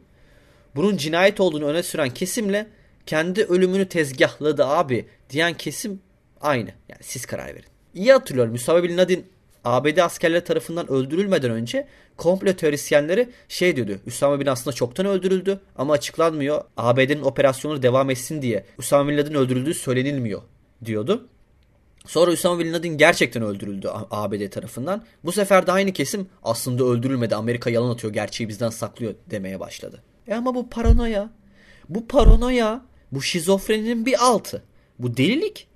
bunun 0.76 0.96
cinayet 0.96 1.40
olduğunu 1.40 1.64
öne 1.64 1.82
süren 1.82 2.10
kesimle 2.10 2.66
kendi 3.06 3.44
ölümünü 3.44 3.88
tezgahladı 3.88 4.66
abi 4.66 5.06
diyen 5.30 5.54
kesim 5.54 6.00
aynı. 6.40 6.70
Yani 6.88 7.00
siz 7.02 7.26
karar 7.26 7.46
verin. 7.46 7.64
İyi 7.94 8.12
hatırlıyorum 8.12 8.52
Mustafa 8.52 8.82
Bin 8.82 8.98
Laden 8.98 9.22
ABD 9.64 9.96
askerleri 9.96 10.44
tarafından 10.44 10.90
öldürülmeden 10.90 11.50
önce 11.50 11.86
komplo 12.16 12.52
teorisyenleri 12.52 13.28
şey 13.48 13.76
diyordu. 13.76 13.98
Usama 14.06 14.40
Bin 14.40 14.46
aslında 14.46 14.74
çoktan 14.76 15.06
öldürüldü 15.06 15.60
ama 15.76 15.92
açıklanmıyor. 15.92 16.62
ABD'nin 16.76 17.22
operasyonu 17.22 17.82
devam 17.82 18.10
etsin 18.10 18.42
diye 18.42 18.64
Usama 18.78 19.10
Bin 19.10 19.18
Laden 19.18 19.34
öldürüldüğü 19.34 19.74
söylenilmiyor 19.74 20.42
diyordu. 20.84 21.28
Sonra 22.06 22.30
Usama 22.30 22.58
Bin 22.58 22.72
Laden 22.72 22.98
gerçekten 22.98 23.42
öldürüldü 23.42 23.88
ABD 24.10 24.50
tarafından. 24.50 25.04
Bu 25.24 25.32
sefer 25.32 25.66
de 25.66 25.72
aynı 25.72 25.92
kesim 25.92 26.28
aslında 26.42 26.84
öldürülmedi. 26.84 27.36
Amerika 27.36 27.70
yalan 27.70 27.90
atıyor, 27.90 28.12
gerçeği 28.12 28.48
bizden 28.48 28.70
saklıyor 28.70 29.14
demeye 29.30 29.60
başladı. 29.60 30.02
E 30.28 30.34
ama 30.34 30.54
bu 30.54 30.70
paranoya. 30.70 31.30
Bu 31.88 32.08
paranoya, 32.08 32.84
bu 33.12 33.22
şizofreninin 33.22 34.06
bir 34.06 34.26
altı. 34.26 34.62
Bu 34.98 35.16
delilik. 35.16 35.68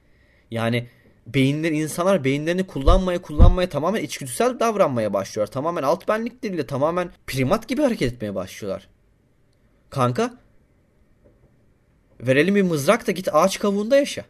Yani 0.50 0.88
beyinler 1.26 1.70
insanlar 1.70 2.24
beyinlerini 2.24 2.66
kullanmaya 2.66 3.22
kullanmaya 3.22 3.68
tamamen 3.68 4.02
içgüdüsel 4.02 4.60
davranmaya 4.60 5.12
başlıyorlar. 5.12 5.52
Tamamen 5.52 5.82
alt 5.82 6.08
benlikleriyle 6.08 6.66
tamamen 6.66 7.10
primat 7.26 7.68
gibi 7.68 7.82
hareket 7.82 8.12
etmeye 8.12 8.34
başlıyorlar. 8.34 8.88
Kanka 9.90 10.34
verelim 12.20 12.54
bir 12.54 12.62
mızrak 12.62 13.06
da 13.06 13.12
git 13.12 13.34
ağaç 13.34 13.58
kavuğunda 13.58 13.96
yaşa. 13.96 14.24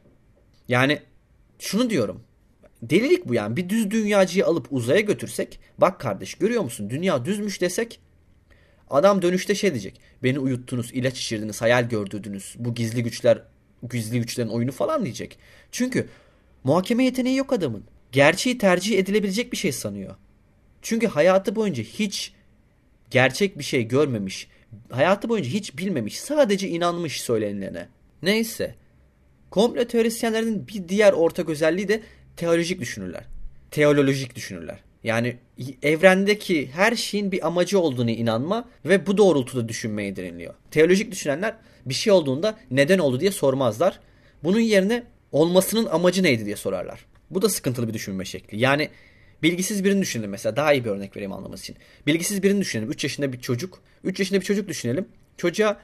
Yani 0.68 1.02
şunu 1.60 1.90
diyorum. 1.90 2.22
Delilik 2.82 3.28
bu 3.28 3.34
yani. 3.34 3.56
Bir 3.56 3.68
düz 3.68 3.90
dünyacıyı 3.90 4.46
alıp 4.46 4.66
uzaya 4.70 5.00
götürsek 5.00 5.60
bak 5.78 6.00
kardeş 6.00 6.34
görüyor 6.34 6.62
musun 6.62 6.90
dünya 6.90 7.24
düzmüş 7.24 7.60
desek 7.60 8.00
adam 8.90 9.22
dönüşte 9.22 9.54
şey 9.54 9.70
diyecek. 9.70 10.00
Beni 10.22 10.38
uyuttunuz, 10.38 10.90
ilaç 10.92 11.18
içirdiniz, 11.20 11.62
hayal 11.62 11.88
gördürdünüz. 11.88 12.54
Bu 12.58 12.74
gizli 12.74 13.02
güçler 13.02 13.42
gizli 13.90 14.20
güçlerin 14.20 14.48
oyunu 14.48 14.72
falan 14.72 15.04
diyecek. 15.04 15.38
Çünkü 15.72 16.08
muhakeme 16.64 17.04
yeteneği 17.04 17.36
yok 17.36 17.52
adamın. 17.52 17.84
Gerçeği 18.12 18.58
tercih 18.58 18.98
edilebilecek 18.98 19.52
bir 19.52 19.56
şey 19.56 19.72
sanıyor. 19.72 20.16
Çünkü 20.82 21.06
hayatı 21.06 21.56
boyunca 21.56 21.82
hiç 21.82 22.32
gerçek 23.10 23.58
bir 23.58 23.64
şey 23.64 23.88
görmemiş. 23.88 24.48
Hayatı 24.90 25.28
boyunca 25.28 25.50
hiç 25.50 25.78
bilmemiş. 25.78 26.20
Sadece 26.20 26.68
inanmış 26.68 27.20
söylenilene. 27.20 27.88
Neyse. 28.22 28.74
Komplo 29.50 29.84
teorisyenlerin 29.84 30.68
bir 30.68 30.88
diğer 30.88 31.12
ortak 31.12 31.48
özelliği 31.48 31.88
de 31.88 32.02
teolojik 32.36 32.80
düşünürler. 32.80 33.24
Teolojik 33.70 34.36
düşünürler. 34.36 34.78
Yani 35.04 35.36
evrendeki 35.82 36.68
her 36.68 36.96
şeyin 36.96 37.32
bir 37.32 37.46
amacı 37.46 37.80
olduğunu 37.80 38.10
inanma 38.10 38.68
ve 38.84 39.06
bu 39.06 39.18
doğrultuda 39.18 39.68
düşünmeye 39.68 40.16
deniliyor. 40.16 40.54
Teolojik 40.70 41.12
düşünenler 41.12 41.54
bir 41.86 41.94
şey 41.94 42.12
olduğunda 42.12 42.58
neden 42.70 42.98
oldu 42.98 43.20
diye 43.20 43.30
sormazlar. 43.30 44.00
Bunun 44.44 44.60
yerine 44.60 45.02
olmasının 45.32 45.86
amacı 45.86 46.22
neydi 46.22 46.44
diye 46.44 46.56
sorarlar. 46.56 47.06
Bu 47.30 47.42
da 47.42 47.48
sıkıntılı 47.48 47.88
bir 47.88 47.94
düşünme 47.94 48.24
şekli. 48.24 48.60
Yani 48.60 48.88
bilgisiz 49.42 49.84
birini 49.84 50.00
düşünelim 50.00 50.30
mesela. 50.30 50.56
Daha 50.56 50.72
iyi 50.72 50.84
bir 50.84 50.90
örnek 50.90 51.16
vereyim 51.16 51.32
anlaması 51.32 51.62
için. 51.62 51.76
Bilgisiz 52.06 52.42
birini 52.42 52.60
düşünelim. 52.60 52.90
3 52.90 53.04
yaşında 53.04 53.32
bir 53.32 53.40
çocuk. 53.40 53.82
3 54.04 54.18
yaşında 54.18 54.40
bir 54.40 54.44
çocuk 54.44 54.68
düşünelim. 54.68 55.08
Çocuğa 55.36 55.80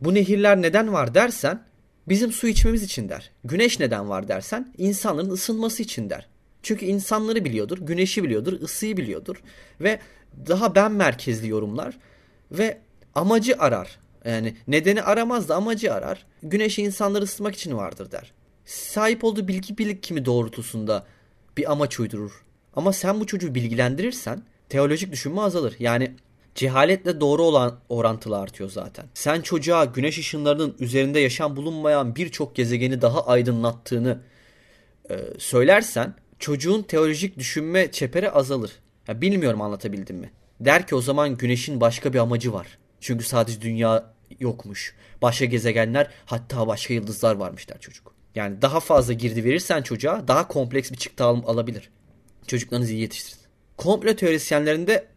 bu 0.00 0.14
nehirler 0.14 0.62
neden 0.62 0.92
var 0.92 1.14
dersen 1.14 1.62
Bizim 2.08 2.32
su 2.32 2.48
içmemiz 2.48 2.82
için 2.82 3.08
der. 3.08 3.30
Güneş 3.44 3.80
neden 3.80 4.08
var 4.08 4.28
dersen 4.28 4.74
insanların 4.78 5.30
ısınması 5.30 5.82
için 5.82 6.10
der. 6.10 6.28
Çünkü 6.62 6.86
insanları 6.86 7.44
biliyordur, 7.44 7.78
güneşi 7.78 8.24
biliyordur, 8.24 8.60
ısıyı 8.62 8.96
biliyordur 8.96 9.42
ve 9.80 9.98
daha 10.46 10.74
ben 10.74 10.92
merkezli 10.92 11.48
yorumlar 11.48 11.98
ve 12.50 12.78
amacı 13.14 13.56
arar. 13.58 13.98
Yani 14.24 14.56
nedeni 14.68 15.02
aramaz 15.02 15.48
da 15.48 15.56
amacı 15.56 15.94
arar. 15.94 16.26
Güneş 16.42 16.78
insanları 16.78 17.24
ısıtmak 17.24 17.54
için 17.54 17.76
vardır 17.76 18.10
der. 18.10 18.32
Sahip 18.64 19.24
olduğu 19.24 19.48
bilgi 19.48 19.78
bilik 19.78 20.02
kimi 20.02 20.24
doğrultusunda 20.24 21.06
bir 21.56 21.72
amaç 21.72 22.00
uydurur. 22.00 22.44
Ama 22.76 22.92
sen 22.92 23.20
bu 23.20 23.26
çocuğu 23.26 23.54
bilgilendirirsen 23.54 24.42
teolojik 24.68 25.12
düşünme 25.12 25.40
azalır. 25.40 25.76
Yani 25.78 26.14
Cehaletle 26.54 27.20
doğru 27.20 27.42
olan 27.42 27.80
orantılı 27.88 28.38
artıyor 28.38 28.70
zaten. 28.70 29.06
Sen 29.14 29.40
çocuğa 29.40 29.84
güneş 29.84 30.18
ışınlarının 30.18 30.76
üzerinde 30.78 31.20
yaşam 31.20 31.56
bulunmayan 31.56 32.16
birçok 32.16 32.56
gezegeni 32.56 33.02
daha 33.02 33.26
aydınlattığını 33.26 34.18
e, 35.10 35.16
söylersen 35.38 36.14
çocuğun 36.38 36.82
teolojik 36.82 37.38
düşünme 37.38 37.90
çeperi 37.90 38.30
azalır. 38.30 38.70
Ya 39.08 39.20
bilmiyorum 39.20 39.60
anlatabildim 39.60 40.16
mi? 40.16 40.30
Der 40.60 40.86
ki 40.86 40.94
o 40.94 41.00
zaman 41.00 41.36
güneşin 41.36 41.80
başka 41.80 42.12
bir 42.12 42.18
amacı 42.18 42.52
var. 42.52 42.78
Çünkü 43.00 43.24
sadece 43.24 43.60
dünya 43.60 44.12
yokmuş. 44.40 44.94
Başka 45.22 45.44
gezegenler 45.44 46.10
hatta 46.26 46.66
başka 46.66 46.94
yıldızlar 46.94 47.34
varmış 47.34 47.68
der 47.68 47.80
çocuk. 47.80 48.14
Yani 48.34 48.62
daha 48.62 48.80
fazla 48.80 49.12
girdi 49.12 49.44
verirsen 49.44 49.82
çocuğa 49.82 50.28
daha 50.28 50.48
kompleks 50.48 50.92
bir 50.92 50.96
çıktı 50.96 51.24
al 51.24 51.42
alabilir. 51.46 51.90
Çocuklarınızı 52.46 52.92
iyi 52.92 53.00
yetiştirin. 53.00 53.42
Komplo 53.76 54.14
teorisyenlerinde 54.14 55.11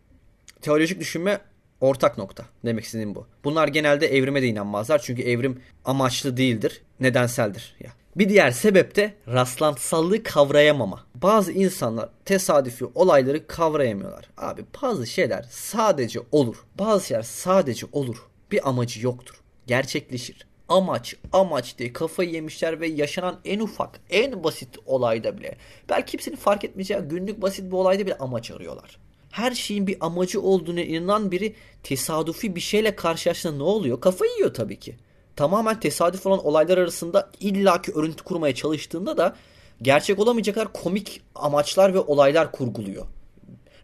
teolojik 0.66 1.00
düşünme 1.00 1.40
ortak 1.82 2.18
nokta. 2.18 2.46
Demek 2.66 2.84
istediğim 2.84 3.16
bu. 3.16 3.28
Bunlar 3.44 3.68
genelde 3.68 4.08
evrime 4.08 4.42
de 4.42 4.48
inanmazlar. 4.48 5.02
Çünkü 5.02 5.22
evrim 5.22 5.62
amaçlı 5.86 6.38
değildir. 6.38 6.82
Nedenseldir. 7.00 7.76
Ya. 7.80 7.92
Bir 8.16 8.30
diğer 8.30 8.52
sebep 8.52 8.96
de 8.96 9.14
rastlantısallığı 9.28 10.24
kavrayamama. 10.24 11.06
Bazı 11.16 11.52
insanlar 11.52 12.10
tesadüfi 12.26 12.86
olayları 12.96 13.48
kavrayamıyorlar. 13.48 14.30
Abi 14.38 14.66
bazı 14.82 15.08
şeyler 15.08 15.46
sadece 15.50 16.20
olur. 16.32 16.56
Bazı 16.80 17.08
şeyler 17.08 17.24
sadece 17.24 17.86
olur. 17.92 18.18
Bir 18.52 18.70
amacı 18.70 19.06
yoktur. 19.06 19.36
Gerçekleşir. 19.68 20.48
Amaç, 20.70 21.16
amaç 21.34 21.78
diye 21.78 21.94
kafayı 21.94 22.30
yemişler 22.30 22.82
ve 22.82 22.88
yaşanan 22.88 23.40
en 23.46 23.60
ufak, 23.60 24.00
en 24.10 24.44
basit 24.44 24.70
olayda 24.86 25.38
bile 25.38 25.58
belki 25.90 26.12
kimsenin 26.12 26.36
fark 26.36 26.64
etmeyeceği 26.64 27.00
günlük 27.00 27.42
basit 27.42 27.66
bir 27.66 27.78
olayda 27.78 28.06
bile 28.06 28.18
amaç 28.18 28.52
arıyorlar 28.52 29.05
her 29.36 29.52
şeyin 29.52 29.88
bir 29.88 29.98
amacı 30.00 30.42
olduğunu 30.42 30.80
inanan 30.80 31.32
biri 31.32 31.56
tesadüfi 31.84 32.56
bir 32.56 32.60
şeyle 32.62 32.96
karşılaştığında 32.96 33.58
ne 33.58 33.64
oluyor? 33.64 34.02
Kafayı 34.02 34.32
yiyor 34.32 34.54
tabii 34.54 34.80
ki. 34.80 34.96
Tamamen 35.36 35.80
tesadüf 35.80 36.26
olan 36.26 36.46
olaylar 36.46 36.78
arasında 36.78 37.32
illaki 37.40 37.92
örüntü 37.92 38.24
kurmaya 38.24 38.56
çalıştığında 38.56 39.18
da 39.18 39.36
gerçek 39.82 40.20
olamayacak 40.20 40.56
kadar 40.56 40.74
komik 40.74 41.22
amaçlar 41.36 41.94
ve 41.94 42.00
olaylar 42.00 42.52
kurguluyor. 42.52 43.06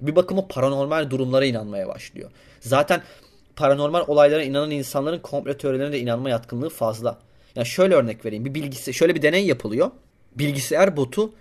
Bir 0.02 0.16
bakıma 0.16 0.48
paranormal 0.48 1.10
durumlara 1.10 1.46
inanmaya 1.46 1.88
başlıyor. 1.88 2.32
Zaten 2.60 3.02
paranormal 3.56 4.04
olaylara 4.08 4.44
inanan 4.44 4.72
insanların 4.72 5.20
komplo 5.20 5.54
teorilerine 5.54 5.94
de 5.94 6.00
inanma 6.00 6.30
yatkınlığı 6.30 6.70
fazla. 6.70 7.20
Yani 7.56 7.68
şöyle 7.68 7.96
örnek 7.96 8.26
vereyim. 8.26 8.46
Bir 8.46 8.54
bilgisi 8.54 8.94
şöyle 8.94 9.16
bir 9.16 9.22
deney 9.22 9.46
yapılıyor. 9.46 9.92
Bilgisayar 10.36 10.98
botu 10.98 11.34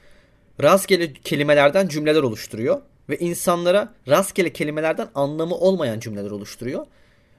rastgele 0.63 1.13
kelimelerden 1.13 1.89
cümleler 1.89 2.23
oluşturuyor 2.23 2.81
ve 3.11 3.19
insanlara 3.19 3.95
rastgele 4.09 4.53
kelimelerden 4.53 5.09
anlamı 5.15 5.55
olmayan 5.55 6.01
cümleler 6.01 6.31
oluşturuyor. 6.31 6.87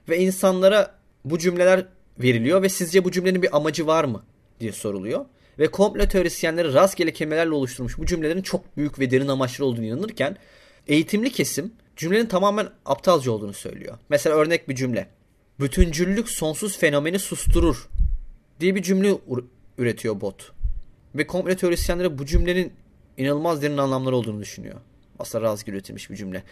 Ve 0.08 0.18
insanlara 0.18 0.94
bu 1.24 1.38
cümleler 1.38 1.86
veriliyor 2.18 2.62
ve 2.62 2.68
sizce 2.68 3.04
bu 3.04 3.10
cümlenin 3.10 3.42
bir 3.42 3.56
amacı 3.56 3.86
var 3.86 4.04
mı 4.04 4.22
diye 4.60 4.72
soruluyor. 4.72 5.24
Ve 5.58 5.70
komplo 5.70 6.08
teorisyenleri 6.08 6.74
rastgele 6.74 7.12
kelimelerle 7.12 7.54
oluşturmuş 7.54 7.98
bu 7.98 8.06
cümlelerin 8.06 8.42
çok 8.42 8.76
büyük 8.76 8.98
ve 8.98 9.10
derin 9.10 9.28
amaçlı 9.28 9.64
olduğunu 9.64 9.84
inanırken 9.84 10.36
eğitimli 10.86 11.32
kesim 11.32 11.72
cümlenin 11.96 12.26
tamamen 12.26 12.68
aptalca 12.86 13.32
olduğunu 13.32 13.52
söylüyor. 13.52 13.98
Mesela 14.08 14.36
örnek 14.36 14.68
bir 14.68 14.74
cümle. 14.74 15.08
Bütüncüllük 15.60 16.28
sonsuz 16.28 16.78
fenomeni 16.78 17.18
susturur 17.18 17.88
diye 18.60 18.74
bir 18.74 18.82
cümle 18.82 19.18
üretiyor 19.78 20.20
bot. 20.20 20.52
Ve 21.14 21.26
komplo 21.26 21.54
teorisyenleri 21.54 22.18
bu 22.18 22.26
cümlenin 22.26 22.72
inanılmaz 23.16 23.62
derin 23.62 23.78
anlamları 23.78 24.16
olduğunu 24.16 24.40
düşünüyor. 24.40 24.80
Aslında 25.22 25.44
rastgele 25.44 25.76
üretilmiş 25.76 26.10
bir 26.10 26.16
cümle. 26.16 26.42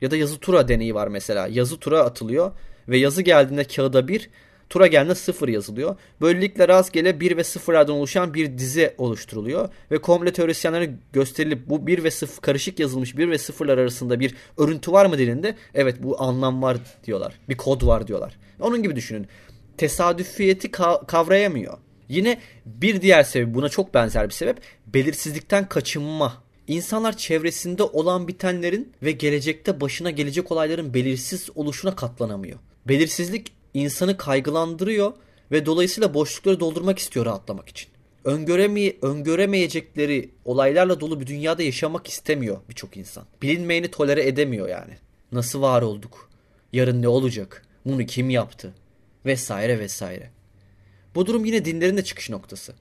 Ya 0.00 0.10
da 0.10 0.16
yazı 0.16 0.38
tura 0.38 0.68
deneyi 0.68 0.94
var 0.94 1.08
mesela. 1.08 1.46
Yazı 1.46 1.78
tura 1.78 2.00
atılıyor 2.00 2.52
ve 2.88 2.98
yazı 2.98 3.22
geldiğinde 3.22 3.64
kağıda 3.64 4.08
bir, 4.08 4.30
tura 4.70 4.86
geldiğinde 4.86 5.14
sıfır 5.14 5.48
yazılıyor. 5.48 5.96
Böylelikle 6.20 6.68
rastgele 6.68 7.20
bir 7.20 7.36
ve 7.36 7.44
sıfırlardan 7.44 7.94
oluşan 7.94 8.34
bir 8.34 8.58
dizi 8.58 8.94
oluşturuluyor. 8.98 9.68
Ve 9.90 9.98
komple 9.98 10.32
teorisyenlere 10.32 10.90
gösterilip 11.12 11.68
bu 11.68 11.86
bir 11.86 12.04
ve 12.04 12.10
sıfır 12.10 12.42
karışık 12.42 12.78
yazılmış 12.78 13.16
bir 13.16 13.30
ve 13.30 13.38
sıfırlar 13.38 13.78
arasında 13.78 14.20
bir 14.20 14.34
örüntü 14.58 14.92
var 14.92 15.06
mı 15.06 15.18
dilinde? 15.18 15.54
Evet 15.74 15.96
bu 16.02 16.22
anlam 16.22 16.62
var 16.62 16.76
diyorlar. 17.04 17.34
Bir 17.48 17.56
kod 17.56 17.86
var 17.86 18.06
diyorlar. 18.06 18.38
Onun 18.60 18.82
gibi 18.82 18.96
düşünün. 18.96 19.26
Tesadüfiyeti 19.76 20.70
kavrayamıyor. 21.06 21.78
Yine 22.08 22.40
bir 22.66 23.00
diğer 23.00 23.22
sebep 23.22 23.54
buna 23.54 23.68
çok 23.68 23.94
benzer 23.94 24.28
bir 24.28 24.34
sebep 24.34 24.56
belirsizlikten 24.86 25.68
kaçınma 25.68 26.47
İnsanlar 26.68 27.16
çevresinde 27.16 27.82
olan 27.82 28.28
bitenlerin 28.28 28.92
ve 29.02 29.12
gelecekte 29.12 29.80
başına 29.80 30.10
gelecek 30.10 30.52
olayların 30.52 30.94
belirsiz 30.94 31.50
oluşuna 31.54 31.96
katlanamıyor. 31.96 32.58
Belirsizlik 32.88 33.52
insanı 33.74 34.16
kaygılandırıyor 34.16 35.12
ve 35.52 35.66
dolayısıyla 35.66 36.14
boşlukları 36.14 36.60
doldurmak 36.60 36.98
istiyor 36.98 37.26
rahatlamak 37.26 37.68
için. 37.68 37.88
Öngöremeye, 38.24 38.96
öngöremeyecekleri 39.02 40.30
olaylarla 40.44 41.00
dolu 41.00 41.20
bir 41.20 41.26
dünyada 41.26 41.62
yaşamak 41.62 42.06
istemiyor 42.06 42.58
birçok 42.68 42.96
insan. 42.96 43.24
Bilinmeyeni 43.42 43.88
tolere 43.88 44.26
edemiyor 44.26 44.68
yani. 44.68 44.98
Nasıl 45.32 45.62
var 45.62 45.82
olduk? 45.82 46.30
Yarın 46.72 47.02
ne 47.02 47.08
olacak? 47.08 47.66
Bunu 47.84 48.06
kim 48.06 48.30
yaptı? 48.30 48.74
Vesaire 49.26 49.78
vesaire. 49.78 50.30
Bu 51.14 51.26
durum 51.26 51.44
yine 51.44 51.64
dinlerin 51.64 51.96
de 51.96 52.04
çıkış 52.04 52.30
noktası. 52.30 52.74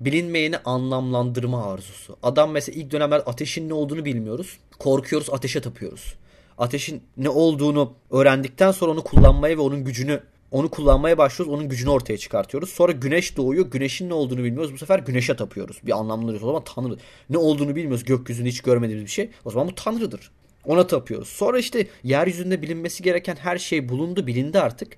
Bilinmeyeni 0.00 0.58
anlamlandırma 0.58 1.72
arzusu. 1.72 2.16
Adam 2.22 2.50
mesela 2.50 2.80
ilk 2.80 2.90
dönemler 2.90 3.22
ateşin 3.26 3.68
ne 3.68 3.74
olduğunu 3.74 4.04
bilmiyoruz. 4.04 4.58
Korkuyoruz, 4.78 5.30
ateşe 5.30 5.60
tapıyoruz. 5.60 6.14
Ateşin 6.58 7.02
ne 7.16 7.28
olduğunu 7.28 7.92
öğrendikten 8.10 8.72
sonra 8.72 8.92
onu 8.92 9.04
kullanmaya 9.04 9.56
ve 9.56 9.60
onun 9.60 9.84
gücünü 9.84 10.20
onu 10.50 10.68
kullanmaya 10.68 11.18
başlıyoruz. 11.18 11.54
Onun 11.54 11.68
gücünü 11.68 11.90
ortaya 11.90 12.18
çıkartıyoruz. 12.18 12.70
Sonra 12.70 12.92
güneş 12.92 13.36
doğuyor. 13.36 13.66
Güneşin 13.66 14.08
ne 14.08 14.14
olduğunu 14.14 14.44
bilmiyoruz. 14.44 14.72
Bu 14.72 14.78
sefer 14.78 14.98
güneşe 14.98 15.36
tapıyoruz. 15.36 15.80
Bir 15.86 15.98
anlamlandırıyoruz. 15.98 16.44
O 16.44 16.46
zaman 16.46 16.64
tanrı. 16.64 16.96
Ne 17.30 17.38
olduğunu 17.38 17.76
bilmiyoruz. 17.76 18.04
Gökyüzünde 18.04 18.48
hiç 18.48 18.60
görmediğimiz 18.60 19.04
bir 19.04 19.10
şey. 19.10 19.30
O 19.44 19.50
zaman 19.50 19.68
bu 19.68 19.74
tanrıdır. 19.74 20.30
Ona 20.66 20.86
tapıyoruz. 20.86 21.28
Sonra 21.28 21.58
işte 21.58 21.86
yeryüzünde 22.04 22.62
bilinmesi 22.62 23.02
gereken 23.02 23.36
her 23.36 23.58
şey 23.58 23.88
bulundu. 23.88 24.26
Bilindi 24.26 24.60
artık. 24.60 24.96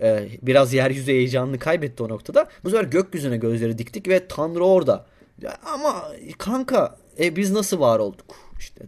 Ee, 0.00 0.28
biraz 0.42 0.72
yeryüzü 0.72 1.12
heyecanını 1.12 1.58
kaybetti 1.58 2.02
o 2.02 2.08
noktada. 2.08 2.48
Bu 2.64 2.70
sefer 2.70 2.84
gökyüzüne 2.84 3.36
gözleri 3.36 3.78
diktik 3.78 4.08
ve 4.08 4.28
tanrı 4.28 4.64
orada. 4.64 5.06
Ya 5.42 5.56
ama 5.64 6.12
kanka 6.38 6.96
e, 7.18 7.36
biz 7.36 7.50
nasıl 7.50 7.80
var 7.80 7.98
olduk? 7.98 8.36
İşte 8.58 8.86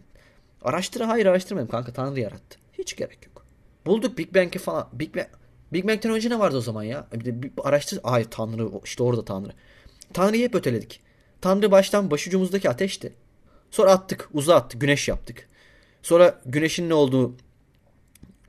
araştır 0.61 1.01
hayır 1.01 1.25
araştırmayalım 1.25 1.71
kanka 1.71 1.93
tanrı 1.93 2.19
yarattı. 2.19 2.59
Hiç 2.77 2.95
gerek 2.95 3.25
yok. 3.27 3.45
Bulduk 3.85 4.17
Big 4.17 4.35
Bang'i 4.35 4.59
falan. 4.59 4.89
Big 4.93 5.15
Bang 5.15 5.27
Big 5.73 5.87
Bang'ten 5.87 6.11
önce 6.11 6.29
ne 6.29 6.39
vardı 6.39 6.57
o 6.57 6.61
zaman 6.61 6.83
ya? 6.83 7.07
Bir 7.13 7.25
de 7.25 7.43
bir 7.43 7.51
araştır. 7.63 7.99
Hayır 8.03 8.27
Tanrı 8.31 8.69
işte 8.83 9.03
orada 9.03 9.25
Tanrı. 9.25 9.51
Tanrı'yı 10.13 10.43
hep 10.43 10.55
öteledik. 10.55 11.01
Tanrı 11.41 11.71
baştan 11.71 12.11
başucumuzdaki 12.11 12.69
ateşti. 12.69 13.13
Sonra 13.71 13.91
attık, 13.91 14.29
uza 14.33 14.55
attık, 14.55 14.81
güneş 14.81 15.07
yaptık. 15.07 15.47
Sonra 16.03 16.41
güneşin 16.45 16.89
ne 16.89 16.93
olduğu 16.93 17.35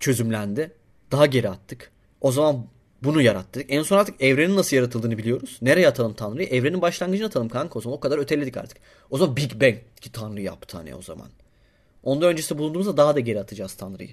çözümlendi. 0.00 0.72
Daha 1.10 1.26
geri 1.26 1.48
attık. 1.48 1.90
O 2.20 2.32
zaman 2.32 2.66
bunu 3.02 3.22
yarattık. 3.22 3.66
En 3.68 3.82
son 3.82 3.98
artık 3.98 4.22
evrenin 4.22 4.56
nasıl 4.56 4.76
yaratıldığını 4.76 5.18
biliyoruz. 5.18 5.58
Nereye 5.62 5.88
atalım 5.88 6.14
Tanrı'yı? 6.14 6.48
Evrenin 6.48 6.82
başlangıcına 6.82 7.26
atalım 7.26 7.48
kanka 7.48 7.78
o 7.78 7.82
zaman. 7.82 7.98
O 7.98 8.00
kadar 8.00 8.18
öteledik 8.18 8.56
artık. 8.56 8.78
O 9.10 9.18
zaman 9.18 9.36
Big 9.36 9.60
Bang 9.60 9.76
ki 10.00 10.12
Tanrı 10.12 10.40
yaptı 10.40 10.76
hani 10.76 10.94
o 10.94 11.02
zaman. 11.02 11.28
Ondan 12.02 12.28
öncesi 12.28 12.58
bulunduğumuzda 12.58 12.96
daha 12.96 13.14
da 13.14 13.20
geri 13.20 13.40
atacağız 13.40 13.74
Tanrı'yı. 13.74 14.10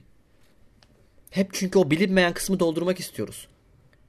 Hep 1.29 1.49
çünkü 1.53 1.79
o 1.79 1.91
bilinmeyen 1.91 2.33
kısmı 2.33 2.59
doldurmak 2.59 2.99
istiyoruz. 2.99 3.47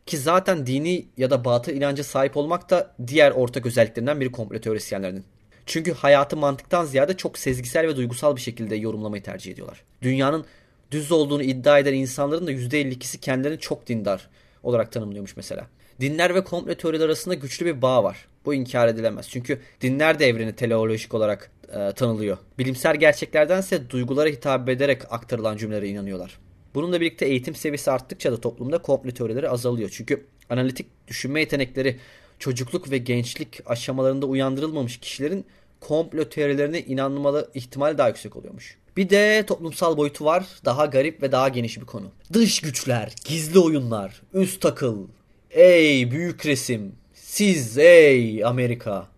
Ki 0.06 0.18
zaten 0.18 0.66
dini 0.66 1.06
ya 1.16 1.30
da 1.30 1.44
batıl 1.44 1.72
inanca 1.72 2.04
sahip 2.04 2.36
olmak 2.36 2.70
da 2.70 2.94
diğer 3.06 3.30
ortak 3.30 3.66
özelliklerinden 3.66 4.20
biri 4.20 4.32
komplo 4.32 4.60
teorisyenlerinin. 4.60 5.24
Çünkü 5.66 5.92
hayatı 5.92 6.36
mantıktan 6.36 6.84
ziyade 6.84 7.16
çok 7.16 7.38
sezgisel 7.38 7.88
ve 7.88 7.96
duygusal 7.96 8.36
bir 8.36 8.40
şekilde 8.40 8.76
yorumlamayı 8.76 9.22
tercih 9.22 9.52
ediyorlar. 9.52 9.84
Dünyanın 10.02 10.44
düz 10.90 11.12
olduğunu 11.12 11.42
iddia 11.42 11.78
eden 11.78 11.94
insanların 11.94 12.46
da 12.46 12.52
%52'si 12.52 13.20
kendilerini 13.20 13.58
çok 13.58 13.86
dindar 13.86 14.28
olarak 14.62 14.92
tanımlıyormuş 14.92 15.36
mesela. 15.36 15.66
Dinler 16.00 16.34
ve 16.34 16.44
komplo 16.44 16.74
teorileri 16.74 17.04
arasında 17.04 17.34
güçlü 17.34 17.66
bir 17.66 17.82
bağ 17.82 18.04
var. 18.04 18.28
Bu 18.44 18.54
inkar 18.54 18.88
edilemez. 18.88 19.28
Çünkü 19.28 19.60
dinler 19.80 20.18
de 20.18 20.26
evreni 20.26 20.52
teleolojik 20.52 21.14
olarak 21.14 21.50
e, 21.72 21.92
tanılıyor. 21.92 22.38
Bilimsel 22.58 22.96
gerçeklerdense 22.96 23.90
duygulara 23.90 24.28
hitap 24.28 24.68
ederek 24.68 25.02
aktarılan 25.12 25.56
cümlelere 25.56 25.88
inanıyorlar. 25.88 26.38
Bununla 26.74 27.00
birlikte 27.00 27.26
eğitim 27.26 27.54
seviyesi 27.54 27.90
arttıkça 27.90 28.32
da 28.32 28.40
toplumda 28.40 28.78
komplo 28.78 29.10
teorileri 29.10 29.48
azalıyor. 29.48 29.90
Çünkü 29.92 30.26
analitik 30.50 30.86
düşünme 31.08 31.40
yetenekleri 31.40 31.98
çocukluk 32.38 32.90
ve 32.90 32.98
gençlik 32.98 33.60
aşamalarında 33.66 34.26
uyandırılmamış 34.26 34.96
kişilerin 34.96 35.44
komplo 35.80 36.28
teorilerine 36.28 36.80
inanmalı 36.80 37.50
ihtimal 37.54 37.98
daha 37.98 38.08
yüksek 38.08 38.36
oluyormuş. 38.36 38.78
Bir 38.98 39.10
de 39.10 39.44
toplumsal 39.46 39.96
boyutu 39.96 40.24
var. 40.24 40.46
Daha 40.64 40.86
garip 40.86 41.22
ve 41.22 41.32
daha 41.32 41.48
geniş 41.48 41.80
bir 41.80 41.86
konu. 41.86 42.10
Dış 42.32 42.60
güçler, 42.60 43.14
gizli 43.24 43.58
oyunlar, 43.58 44.22
üst 44.32 44.60
takıl. 44.60 45.06
Ey 45.50 46.10
büyük 46.10 46.46
resim. 46.46 46.94
Siz 47.14 47.78
ey 47.78 48.44
Amerika. 48.44 49.08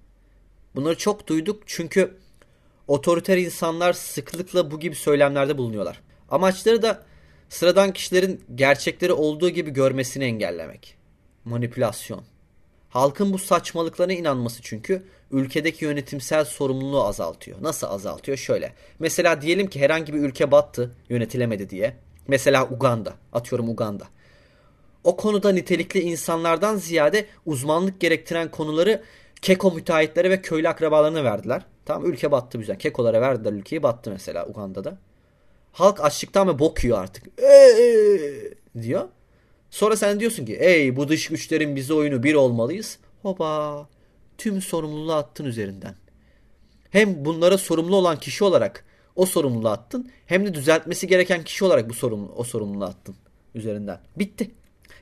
Bunları 0.74 0.98
çok 0.98 1.26
duyduk 1.26 1.62
çünkü 1.66 2.14
otoriter 2.88 3.38
insanlar 3.38 3.92
sıklıkla 3.92 4.70
bu 4.70 4.80
gibi 4.80 4.94
söylemlerde 4.94 5.58
bulunuyorlar. 5.58 6.00
Amaçları 6.30 6.82
da 6.82 7.02
Sıradan 7.48 7.92
kişilerin 7.92 8.44
gerçekleri 8.54 9.12
olduğu 9.12 9.50
gibi 9.50 9.70
görmesini 9.70 10.24
engellemek. 10.24 10.96
Manipülasyon. 11.44 12.22
Halkın 12.90 13.32
bu 13.32 13.38
saçmalıklarına 13.38 14.12
inanması 14.12 14.62
çünkü 14.62 15.02
ülkedeki 15.30 15.84
yönetimsel 15.84 16.44
sorumluluğu 16.44 17.04
azaltıyor. 17.04 17.62
Nasıl 17.62 17.86
azaltıyor? 17.86 18.38
Şöyle. 18.38 18.72
Mesela 18.98 19.42
diyelim 19.42 19.66
ki 19.66 19.80
herhangi 19.80 20.14
bir 20.14 20.18
ülke 20.18 20.50
battı, 20.50 20.94
yönetilemedi 21.08 21.70
diye. 21.70 21.96
Mesela 22.28 22.68
Uganda. 22.68 23.14
Atıyorum 23.32 23.68
Uganda. 23.68 24.04
O 25.04 25.16
konuda 25.16 25.52
nitelikli 25.52 26.00
insanlardan 26.00 26.76
ziyade 26.76 27.26
uzmanlık 27.46 28.00
gerektiren 28.00 28.50
konuları 28.50 29.02
keko 29.42 29.72
müteahhitlere 29.72 30.30
ve 30.30 30.42
köylü 30.42 30.68
akrabalarına 30.68 31.24
verdiler. 31.24 31.62
Tamam 31.84 32.10
ülke 32.10 32.30
battı 32.30 32.58
güzel. 32.58 32.78
Kekolara 32.78 33.20
verdiler 33.20 33.52
ülkeyi 33.52 33.82
battı 33.82 34.10
mesela 34.10 34.46
Uganda'da. 34.46 34.98
Halk 35.72 36.00
açlıktan 36.00 36.48
ve 36.48 36.58
bok 36.58 36.84
yiyor 36.84 37.02
artık. 37.02 37.24
Eee 37.42 38.54
diyor. 38.82 39.08
Sonra 39.70 39.96
sen 39.96 40.20
diyorsun 40.20 40.44
ki 40.44 40.56
ey 40.56 40.96
bu 40.96 41.08
dış 41.08 41.28
güçlerin 41.28 41.76
bize 41.76 41.94
oyunu 41.94 42.22
bir 42.22 42.34
olmalıyız. 42.34 42.98
Hoba 43.22 43.88
tüm 44.38 44.62
sorumluluğu 44.62 45.12
attın 45.12 45.44
üzerinden. 45.44 45.94
Hem 46.90 47.24
bunlara 47.24 47.58
sorumlu 47.58 47.96
olan 47.96 48.20
kişi 48.20 48.44
olarak 48.44 48.84
o 49.16 49.26
sorumluluğu 49.26 49.68
attın 49.68 50.10
hem 50.26 50.46
de 50.46 50.54
düzeltmesi 50.54 51.06
gereken 51.06 51.44
kişi 51.44 51.64
olarak 51.64 51.88
bu 51.88 51.94
sorumlu 51.94 52.32
o 52.36 52.44
sorumluluğu 52.44 52.84
attın 52.84 53.14
üzerinden. 53.54 53.98
Bitti. 54.16 54.50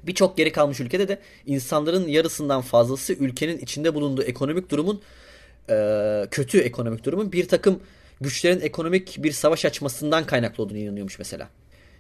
Birçok 0.03 0.37
geri 0.37 0.53
kalmış 0.53 0.81
ülkede 0.81 1.09
de 1.09 1.19
insanların 1.47 2.09
yarısından 2.09 2.61
fazlası 2.61 3.13
ülkenin 3.13 3.59
içinde 3.59 3.95
bulunduğu 3.95 4.23
ekonomik 4.23 4.71
durumun 4.71 5.03
e, 5.71 6.27
kötü 6.31 6.59
ekonomik 6.59 7.05
durumun 7.05 7.33
bir 7.33 7.49
takım 7.49 7.81
güçlerin 8.21 8.61
ekonomik 8.61 9.17
bir 9.19 9.33
savaş 9.33 9.65
açmasından 9.65 10.27
kaynaklı 10.27 10.65
olduğunu 10.65 10.79
inanıyormuş 10.79 11.19
mesela. 11.19 11.49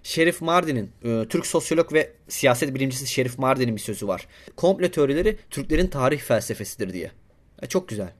Şerif 0.02 0.40
Mardin'in, 0.40 0.90
e, 1.04 1.28
Türk 1.28 1.46
sosyolog 1.46 1.92
ve 1.92 2.12
siyaset 2.28 2.74
bilimcisi 2.74 3.06
Şerif 3.06 3.38
Mardin'in 3.38 3.76
bir 3.76 3.80
sözü 3.80 4.08
var. 4.08 4.26
Komple 4.56 4.90
teorileri 4.90 5.38
Türklerin 5.50 5.86
tarih 5.86 6.20
felsefesidir 6.20 6.92
diye. 6.92 7.10
E, 7.62 7.66
çok 7.66 7.88
güzel. 7.88 8.12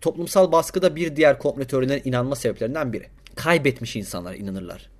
Toplumsal 0.00 0.52
baskıda 0.52 0.96
bir 0.96 1.16
diğer 1.16 1.38
komple 1.38 1.64
teorilerine 1.64 2.02
inanma 2.04 2.36
sebeplerinden 2.36 2.92
biri. 2.92 3.06
Kaybetmiş 3.34 3.96
insanlar 3.96 4.34
inanırlar. 4.34 4.90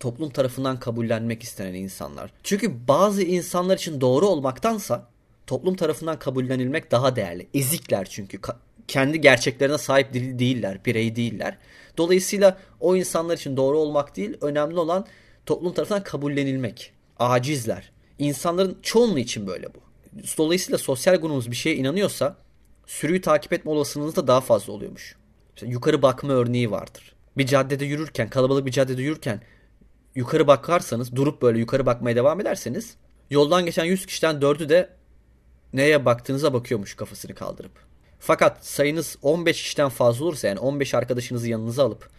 Toplum 0.00 0.30
tarafından 0.30 0.80
kabullenmek 0.80 1.42
istenen 1.42 1.74
insanlar. 1.74 2.32
Çünkü 2.42 2.88
bazı 2.88 3.22
insanlar 3.22 3.76
için 3.76 4.00
doğru 4.00 4.26
olmaktansa 4.26 5.08
toplum 5.46 5.76
tarafından 5.76 6.18
kabullenilmek 6.18 6.90
daha 6.90 7.16
değerli. 7.16 7.46
Ezikler 7.54 8.04
çünkü. 8.04 8.36
Ka- 8.36 8.56
kendi 8.88 9.20
gerçeklerine 9.20 9.78
sahip 9.78 10.14
değiller, 10.14 10.78
birey 10.86 11.16
değiller. 11.16 11.58
Dolayısıyla 11.96 12.58
o 12.80 12.96
insanlar 12.96 13.36
için 13.36 13.56
doğru 13.56 13.78
olmak 13.78 14.16
değil, 14.16 14.36
önemli 14.40 14.78
olan 14.78 15.06
toplum 15.50 15.72
tarafından 15.72 16.02
kabullenilmek. 16.02 16.92
Acizler. 17.18 17.92
İnsanların 18.18 18.78
çoğunluğu 18.82 19.18
için 19.18 19.46
böyle 19.46 19.66
bu. 19.74 19.78
Dolayısıyla 20.38 20.78
sosyal 20.78 21.16
grubumuz 21.16 21.50
bir 21.50 21.56
şeye 21.56 21.76
inanıyorsa 21.76 22.36
sürüyü 22.86 23.20
takip 23.20 23.52
etme 23.52 23.70
olasılığınız 23.70 24.16
da 24.16 24.26
daha 24.26 24.40
fazla 24.40 24.72
oluyormuş. 24.72 25.16
Mesela 25.54 25.72
yukarı 25.72 26.02
bakma 26.02 26.32
örneği 26.32 26.70
vardır. 26.70 27.14
Bir 27.36 27.46
caddede 27.46 27.84
yürürken, 27.84 28.30
kalabalık 28.30 28.66
bir 28.66 28.70
caddede 28.70 29.02
yürürken 29.02 29.40
yukarı 30.14 30.46
bakarsanız, 30.46 31.16
durup 31.16 31.42
böyle 31.42 31.58
yukarı 31.58 31.86
bakmaya 31.86 32.16
devam 32.16 32.40
ederseniz 32.40 32.94
yoldan 33.30 33.64
geçen 33.64 33.84
100 33.84 34.06
kişiden 34.06 34.36
4'ü 34.36 34.68
de 34.68 34.90
neye 35.72 36.04
baktığınıza 36.04 36.52
bakıyormuş 36.52 36.94
kafasını 36.94 37.34
kaldırıp. 37.34 37.72
Fakat 38.18 38.66
sayınız 38.66 39.18
15 39.22 39.62
kişiden 39.62 39.88
fazla 39.88 40.24
olursa 40.24 40.48
yani 40.48 40.58
15 40.58 40.94
arkadaşınızı 40.94 41.48
yanınıza 41.48 41.84
alıp 41.84 42.10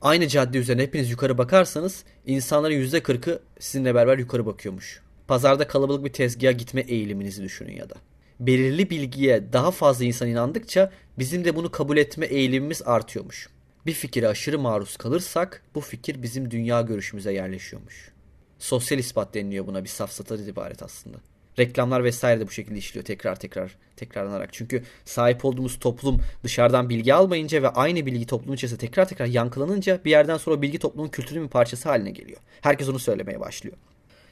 aynı 0.00 0.28
cadde 0.28 0.58
üzerine 0.58 0.82
hepiniz 0.82 1.10
yukarı 1.10 1.38
bakarsanız 1.38 2.04
insanların 2.26 2.74
%40'ı 2.74 3.42
sizinle 3.58 3.94
beraber 3.94 4.18
yukarı 4.18 4.46
bakıyormuş. 4.46 5.00
Pazarda 5.28 5.66
kalabalık 5.66 6.04
bir 6.04 6.12
tezgaha 6.12 6.52
gitme 6.52 6.80
eğiliminizi 6.80 7.42
düşünün 7.42 7.72
ya 7.72 7.90
da. 7.90 7.94
Belirli 8.40 8.90
bilgiye 8.90 9.52
daha 9.52 9.70
fazla 9.70 10.04
insan 10.04 10.28
inandıkça 10.28 10.92
bizim 11.18 11.44
de 11.44 11.56
bunu 11.56 11.70
kabul 11.70 11.96
etme 11.96 12.26
eğilimimiz 12.26 12.82
artıyormuş. 12.84 13.48
Bir 13.86 13.92
fikire 13.92 14.28
aşırı 14.28 14.58
maruz 14.58 14.96
kalırsak 14.96 15.62
bu 15.74 15.80
fikir 15.80 16.22
bizim 16.22 16.50
dünya 16.50 16.80
görüşümüze 16.80 17.32
yerleşiyormuş. 17.32 18.12
Sosyal 18.58 18.98
ispat 18.98 19.34
deniliyor 19.34 19.66
buna 19.66 19.84
bir 19.84 19.88
safsata 19.88 20.36
ibaret 20.36 20.82
aslında. 20.82 21.18
Reklamlar 21.60 22.04
vesaire 22.04 22.40
de 22.40 22.46
bu 22.46 22.50
şekilde 22.50 22.78
işliyor 22.78 23.04
tekrar 23.04 23.36
tekrar 23.36 23.76
tekrarlanarak. 23.96 24.52
Çünkü 24.52 24.82
sahip 25.04 25.44
olduğumuz 25.44 25.78
toplum 25.78 26.20
dışarıdan 26.44 26.88
bilgi 26.88 27.14
almayınca 27.14 27.62
ve 27.62 27.68
aynı 27.68 28.06
bilgi 28.06 28.26
toplumun 28.26 28.56
içerisinde 28.56 28.80
tekrar 28.80 29.08
tekrar 29.08 29.26
yankılanınca 29.26 30.00
bir 30.04 30.10
yerden 30.10 30.36
sonra 30.36 30.62
bilgi 30.62 30.78
toplumun 30.78 31.08
kültürünün 31.08 31.44
bir 31.44 31.50
parçası 31.50 31.88
haline 31.88 32.10
geliyor. 32.10 32.40
Herkes 32.60 32.88
onu 32.88 32.98
söylemeye 32.98 33.40
başlıyor. 33.40 33.76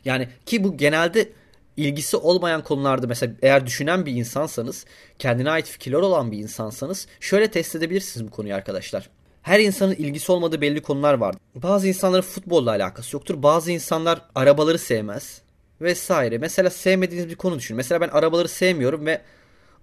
Yani 0.05 0.29
ki 0.47 0.65
bu 0.65 0.77
genelde 0.77 1.29
ilgisi 1.77 2.17
olmayan 2.17 2.65
konularda 2.65 3.07
mesela 3.07 3.33
eğer 3.43 3.67
düşünen 3.67 4.07
bir 4.07 4.13
insansanız, 4.13 4.85
kendine 5.19 5.51
ait 5.51 5.67
fikirler 5.67 5.99
olan 5.99 6.33
bir 6.33 6.39
insansanız 6.39 7.07
şöyle 7.21 7.51
test 7.51 7.77
edebilirsiniz 7.77 8.27
bu 8.27 8.31
konuyu 8.31 8.55
arkadaşlar. 8.55 9.11
Her 9.43 9.61
insanın 9.61 9.95
ilgisi 9.95 10.33
olmadığı 10.33 10.61
belli 10.61 10.83
konular 10.83 11.15
var. 11.15 11.35
Bazı 11.55 11.89
insanların 11.89 12.23
futbolla 12.23 12.71
alakası 12.71 13.17
yoktur. 13.17 13.43
Bazı 13.43 13.73
insanlar 13.73 14.23
arabaları 14.35 14.79
sevmez. 14.79 15.43
Vesaire. 15.81 16.39
Mesela 16.39 16.71
sevmediğiniz 16.71 17.29
bir 17.29 17.35
konu 17.35 17.59
düşünün. 17.59 17.77
Mesela 17.77 18.01
ben 18.01 18.09
arabaları 18.09 18.49
sevmiyorum 18.49 19.07
ve 19.07 19.23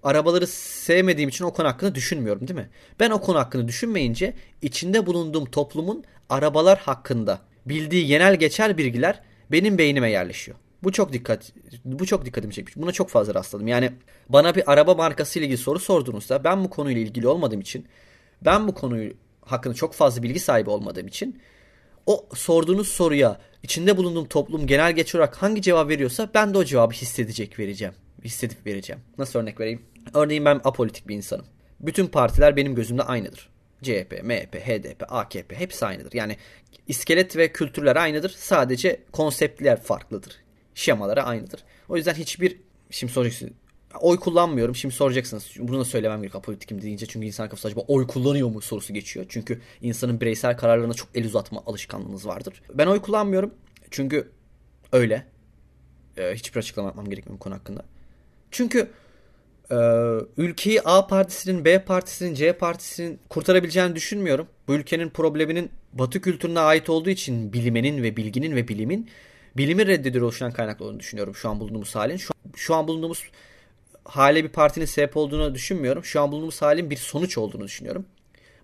arabaları 0.02 0.46
sevmediğim 0.46 1.28
için 1.28 1.44
o 1.44 1.52
konu 1.52 1.68
hakkında 1.68 1.94
düşünmüyorum 1.94 2.48
değil 2.48 2.60
mi? 2.60 2.68
Ben 3.00 3.10
o 3.10 3.20
konu 3.20 3.38
hakkında 3.38 3.68
düşünmeyince 3.68 4.34
içinde 4.62 5.06
bulunduğum 5.06 5.44
toplumun 5.44 6.04
arabalar 6.28 6.78
hakkında 6.78 7.40
bildiği 7.66 8.06
genel 8.06 8.36
geçer 8.36 8.78
bilgiler 8.78 9.22
benim 9.52 9.78
beynime 9.78 10.10
yerleşiyor. 10.10 10.58
Bu 10.82 10.92
çok 10.92 11.12
dikkat 11.12 11.52
bu 11.84 12.06
çok 12.06 12.24
dikkatimi 12.24 12.54
çekmiş. 12.54 12.76
Buna 12.76 12.92
çok 12.92 13.08
fazla 13.08 13.34
rastladım. 13.34 13.68
Yani 13.68 13.92
bana 14.28 14.54
bir 14.54 14.72
araba 14.72 14.94
markası 14.94 15.38
ile 15.38 15.46
ilgili 15.46 15.58
soru 15.58 15.78
sorduğunuzda 15.78 16.44
ben 16.44 16.64
bu 16.64 16.70
konuyla 16.70 17.02
ilgili 17.02 17.28
olmadığım 17.28 17.60
için 17.60 17.86
ben 18.44 18.68
bu 18.68 18.74
konuyu 18.74 19.12
hakkında 19.40 19.74
çok 19.74 19.94
fazla 19.94 20.22
bilgi 20.22 20.40
sahibi 20.40 20.70
olmadığım 20.70 21.06
için 21.06 21.40
o 22.06 22.28
sorduğunuz 22.34 22.88
soruya 22.88 23.40
içinde 23.62 23.96
bulunduğum 23.96 24.28
toplum 24.28 24.66
genel 24.66 24.92
geçer 24.92 25.18
olarak 25.18 25.36
hangi 25.36 25.62
cevap 25.62 25.88
veriyorsa 25.88 26.30
ben 26.34 26.54
de 26.54 26.58
o 26.58 26.64
cevabı 26.64 26.94
hissedecek 26.94 27.58
vereceğim. 27.58 27.94
Hissedip 28.24 28.66
vereceğim. 28.66 29.02
Nasıl 29.18 29.38
örnek 29.38 29.60
vereyim? 29.60 29.82
Örneğin 30.14 30.44
ben 30.44 30.60
apolitik 30.64 31.08
bir 31.08 31.14
insanım. 31.14 31.46
Bütün 31.80 32.06
partiler 32.06 32.56
benim 32.56 32.74
gözümde 32.74 33.02
aynıdır. 33.02 33.48
CHP, 33.82 34.22
MHP, 34.24 34.54
HDP, 34.54 35.12
AKP 35.12 35.56
hepsi 35.56 35.86
aynıdır. 35.86 36.12
Yani 36.12 36.36
iskelet 36.88 37.36
ve 37.36 37.52
kültürler 37.52 37.96
aynıdır. 37.96 38.30
Sadece 38.30 39.00
konseptler 39.12 39.82
farklıdır. 39.82 40.36
Şemaları 40.74 41.22
aynıdır. 41.22 41.64
O 41.88 41.96
yüzden 41.96 42.14
hiçbir 42.14 42.56
şimdi 42.90 43.12
soracaksın 43.12 43.54
oy 44.00 44.20
kullanmıyorum. 44.20 44.74
Şimdi 44.74 44.94
soracaksınız. 44.94 45.50
Bunu 45.58 45.80
da 45.80 45.84
söylemem 45.84 46.20
gerekiyor 46.20 46.42
apolitikim 46.42 46.82
deyince. 46.82 47.06
Çünkü 47.06 47.26
insan 47.26 47.48
kafası 47.48 47.68
acaba 47.68 47.80
oy 47.80 48.06
kullanıyor 48.06 48.48
mu 48.48 48.60
sorusu 48.60 48.94
geçiyor. 48.94 49.26
Çünkü 49.28 49.60
insanın 49.82 50.20
bireysel 50.20 50.56
kararlarına 50.56 50.94
çok 50.94 51.08
el 51.14 51.24
uzatma 51.24 51.62
alışkanlığınız 51.66 52.26
vardır. 52.26 52.62
Ben 52.74 52.86
oy 52.86 53.00
kullanmıyorum. 53.00 53.54
Çünkü 53.90 54.30
öyle. 54.92 55.26
Ee, 56.16 56.34
hiçbir 56.34 56.58
açıklama 56.58 56.88
yapmam 56.88 57.10
gerekmiyor 57.10 57.34
bu 57.34 57.38
konu 57.38 57.54
hakkında. 57.54 57.84
Çünkü 58.50 58.90
e, 59.70 59.76
ülkeyi 60.36 60.82
A 60.82 61.06
partisinin, 61.06 61.64
B 61.64 61.84
partisinin, 61.84 62.34
C 62.34 62.52
partisinin 62.52 63.18
kurtarabileceğini 63.28 63.96
düşünmüyorum. 63.96 64.46
Bu 64.68 64.74
ülkenin 64.74 65.08
probleminin 65.08 65.70
Batı 65.92 66.20
kültürüne 66.20 66.60
ait 66.60 66.90
olduğu 66.90 67.10
için 67.10 67.52
bilimenin 67.52 68.02
ve 68.02 68.16
bilginin 68.16 68.56
ve 68.56 68.68
bilimin 68.68 69.08
bilimi 69.56 69.86
reddediyor 69.86 70.24
oluşan 70.24 70.52
kaynaklı 70.52 70.84
olduğunu 70.84 71.00
düşünüyorum 71.00 71.34
şu 71.34 71.48
an 71.48 71.60
bulunduğumuz 71.60 71.94
halin. 71.94 72.16
Şu, 72.16 72.32
şu 72.56 72.74
an 72.74 72.88
bulunduğumuz 72.88 73.30
hale 74.08 74.44
bir 74.44 74.48
partinin 74.48 74.86
sebep 74.86 75.16
olduğunu 75.16 75.54
düşünmüyorum. 75.54 76.04
Şu 76.04 76.20
an 76.20 76.32
bulunduğumuz 76.32 76.62
halin 76.62 76.90
bir 76.90 76.96
sonuç 76.96 77.38
olduğunu 77.38 77.64
düşünüyorum. 77.64 78.06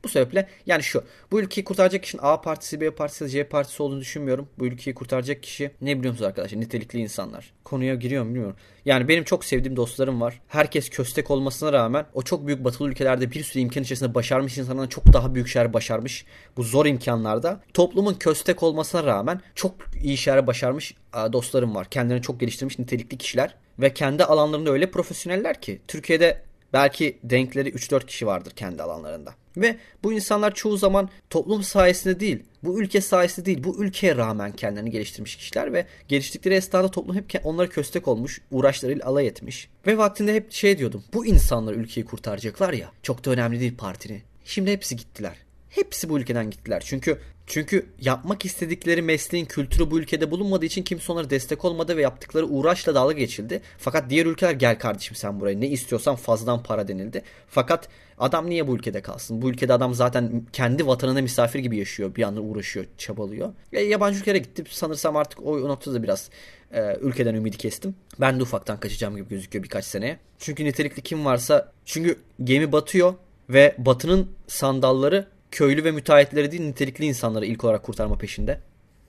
Bu 0.05 0.09
sebeple 0.09 0.49
yani 0.67 0.83
şu 0.83 1.05
bu 1.31 1.41
ülkeyi 1.41 1.65
kurtaracak 1.65 2.03
kişinin 2.03 2.23
A 2.25 2.41
partisi, 2.41 2.81
B 2.81 2.91
partisi, 2.91 3.29
C 3.29 3.45
partisi 3.45 3.83
olduğunu 3.83 4.01
düşünmüyorum. 4.01 4.49
Bu 4.59 4.67
ülkeyi 4.67 4.95
kurtaracak 4.95 5.43
kişi 5.43 5.71
ne 5.81 5.99
biliyor 5.99 6.13
musunuz 6.13 6.29
arkadaşlar? 6.29 6.61
Nitelikli 6.61 6.99
insanlar. 6.99 7.53
Konuya 7.65 7.95
giriyor 7.95 8.25
mu 8.25 8.29
bilmiyorum. 8.31 8.57
Yani 8.85 9.09
benim 9.09 9.25
çok 9.25 9.45
sevdiğim 9.45 9.77
dostlarım 9.77 10.21
var. 10.21 10.41
Herkes 10.49 10.91
köstek 10.91 11.31
olmasına 11.31 11.73
rağmen 11.73 12.07
o 12.15 12.23
çok 12.23 12.47
büyük 12.47 12.65
batılı 12.65 12.89
ülkelerde 12.89 13.31
bir 13.31 13.45
sürü 13.45 13.63
imkan 13.63 13.83
içerisinde 13.83 14.15
başarmış 14.15 14.59
insanlardan 14.59 14.89
çok 14.89 15.13
daha 15.13 15.35
büyük 15.35 15.49
şeyler 15.49 15.73
başarmış. 15.73 16.25
Bu 16.57 16.63
zor 16.63 16.87
imkanlarda 16.87 17.61
toplumun 17.75 18.15
köstek 18.15 18.63
olmasına 18.63 19.05
rağmen 19.05 19.41
çok 19.55 19.75
iyi 20.03 20.17
şeyler 20.17 20.47
başarmış 20.47 20.95
dostlarım 21.33 21.75
var. 21.75 21.91
Kendilerini 21.91 22.23
çok 22.23 22.41
geliştirmiş 22.41 22.79
nitelikli 22.79 23.19
kişiler. 23.19 23.55
Ve 23.79 23.95
kendi 23.95 24.25
alanlarında 24.25 24.71
öyle 24.71 24.91
profesyoneller 24.91 25.61
ki 25.61 25.81
Türkiye'de 25.89 26.43
belki 26.73 27.19
denkleri 27.25 27.69
3-4 27.69 28.07
kişi 28.07 28.27
vardır 28.27 28.53
kendi 28.57 28.83
alanlarında. 28.83 29.35
Ve 29.57 29.77
bu 30.03 30.13
insanlar 30.13 30.55
çoğu 30.55 30.77
zaman 30.77 31.09
toplum 31.31 31.63
sayesinde 31.63 32.21
değil, 32.21 32.43
bu 32.63 32.81
ülke 32.81 33.01
sayesinde 33.01 33.47
değil, 33.47 33.65
bu 33.65 33.85
ülkeye 33.85 34.17
rağmen 34.17 34.53
kendilerini 34.53 34.91
geliştirmiş 34.91 35.37
kişiler 35.37 35.73
ve 35.73 35.87
geliştikleri 36.09 36.55
esnada 36.55 36.91
toplum 36.91 37.17
hep 37.17 37.41
onlara 37.45 37.69
köstek 37.69 38.09
olmuş, 38.09 38.41
uğraşlarıyla 38.51 39.07
alay 39.07 39.27
etmiş. 39.27 39.69
Ve 39.87 39.99
vaktinde 39.99 40.35
hep 40.35 40.53
şey 40.53 40.79
diyordum, 40.79 41.05
bu 41.15 41.27
insanlar 41.27 41.75
ülkeyi 41.75 42.07
kurtaracaklar 42.07 42.73
ya, 42.73 42.93
çok 43.03 43.25
da 43.25 43.31
önemli 43.31 43.61
değil 43.61 43.77
partini. 43.77 44.23
Şimdi 44.45 44.73
hepsi 44.73 44.97
gittiler. 44.97 45.37
Hepsi 45.71 46.09
bu 46.09 46.19
ülkeden 46.19 46.51
gittiler. 46.51 46.83
Çünkü 46.87 47.19
çünkü 47.53 47.87
yapmak 48.01 48.45
istedikleri 48.45 49.03
mesleğin 49.03 49.45
kültürü 49.45 49.91
bu 49.91 49.99
ülkede 49.99 50.31
bulunmadığı 50.31 50.65
için 50.65 50.83
kimse 50.83 51.13
onlara 51.13 51.31
destek 51.31 51.65
olmadı 51.65 51.97
ve 51.97 52.03
yaptıkları 52.03 52.47
uğraşla 52.47 52.95
dalga 52.95 53.13
geçildi. 53.13 53.61
Fakat 53.79 54.11
diğer 54.11 54.27
ülkeler 54.27 54.53
gel 54.53 54.79
kardeşim 54.79 55.17
sen 55.17 55.41
buraya 55.41 55.61
ne 55.61 55.69
istiyorsan 55.69 56.17
fazladan 56.17 56.63
para 56.63 56.89
denildi. 56.89 57.23
Fakat 57.49 57.89
adam 58.19 58.51
niye 58.51 58.69
bu 58.69 58.77
ülkede 58.77 59.03
kalsın? 59.03 59.43
Bu 59.43 59.51
ülkede 59.51 59.73
adam 59.73 59.95
zaten 59.95 60.43
kendi 60.53 60.87
vatanına 60.87 61.23
misafir 61.23 61.59
gibi 61.59 61.77
yaşıyor. 61.77 62.15
Bir 62.15 62.21
yandan 62.21 62.51
uğraşıyor, 62.51 62.87
çabalıyor. 62.99 63.53
Ve 63.73 63.83
yabancı 63.83 64.19
ülkelere 64.19 64.39
gittim. 64.39 64.65
Sanırsam 64.69 65.17
artık 65.17 65.47
o 65.47 65.69
noktada 65.69 66.03
biraz 66.03 66.31
e, 66.75 66.97
ülkeden 67.01 67.35
ümidi 67.35 67.57
kestim. 67.57 67.95
Ben 68.21 68.39
de 68.39 68.43
ufaktan 68.43 68.81
kaçacağım 68.81 69.17
gibi 69.17 69.29
gözüküyor 69.29 69.65
birkaç 69.65 69.85
seneye. 69.85 70.19
Çünkü 70.39 70.65
nitelikli 70.65 71.03
kim 71.03 71.25
varsa 71.25 71.73
çünkü 71.85 72.17
gemi 72.45 72.73
batıyor 72.73 73.15
ve 73.49 73.75
batının 73.79 74.31
sandalları 74.47 75.32
köylü 75.53 75.85
ve 75.85 75.91
müteahhitleri 75.91 76.53
değil 76.53 76.63
nitelikli 76.63 77.05
insanları 77.05 77.47
ilk 77.47 77.65
olarak 77.65 77.83
kurtarma 77.83 78.19
peşinde. 78.19 78.61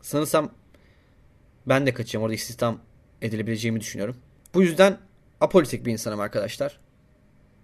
Sanırsam 0.01 0.51
ben 1.67 1.85
de 1.85 1.93
kaçacağım. 1.93 2.23
Orada 2.23 2.33
istihdam 2.35 2.79
edilebileceğimi 3.21 3.79
düşünüyorum. 3.79 4.17
Bu 4.53 4.61
yüzden 4.61 4.97
apolitik 5.41 5.85
bir 5.85 5.91
insanım 5.91 6.19
arkadaşlar. 6.19 6.79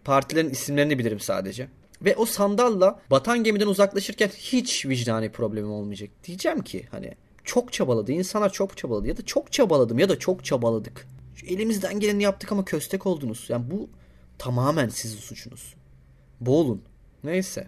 Partilerin 0.03 0.49
isimlerini 0.49 0.99
bilirim 0.99 1.19
sadece. 1.19 1.67
Ve 2.01 2.15
o 2.15 2.25
sandalla 2.25 2.99
batan 3.11 3.43
gemiden 3.43 3.67
uzaklaşırken 3.67 4.27
hiç 4.27 4.85
vicdani 4.85 5.31
problemim 5.31 5.71
olmayacak. 5.71 6.09
Diyeceğim 6.23 6.61
ki 6.61 6.87
hani 6.91 7.13
çok 7.43 7.73
çabaladı. 7.73 8.11
insanlar 8.11 8.53
çok 8.53 8.77
çabaladı. 8.77 9.07
Ya 9.07 9.17
da 9.17 9.25
çok 9.25 9.51
çabaladım 9.51 9.99
ya 9.99 10.09
da 10.09 10.19
çok 10.19 10.45
çabaladık. 10.45 11.07
Şu 11.35 11.45
elimizden 11.45 11.99
geleni 11.99 12.23
yaptık 12.23 12.51
ama 12.51 12.65
köstek 12.65 13.05
oldunuz. 13.05 13.45
Yani 13.49 13.71
bu 13.71 13.89
tamamen 14.37 14.89
sizin 14.89 15.17
suçunuz. 15.17 15.75
Boğulun. 16.39 16.83
Neyse. 17.23 17.67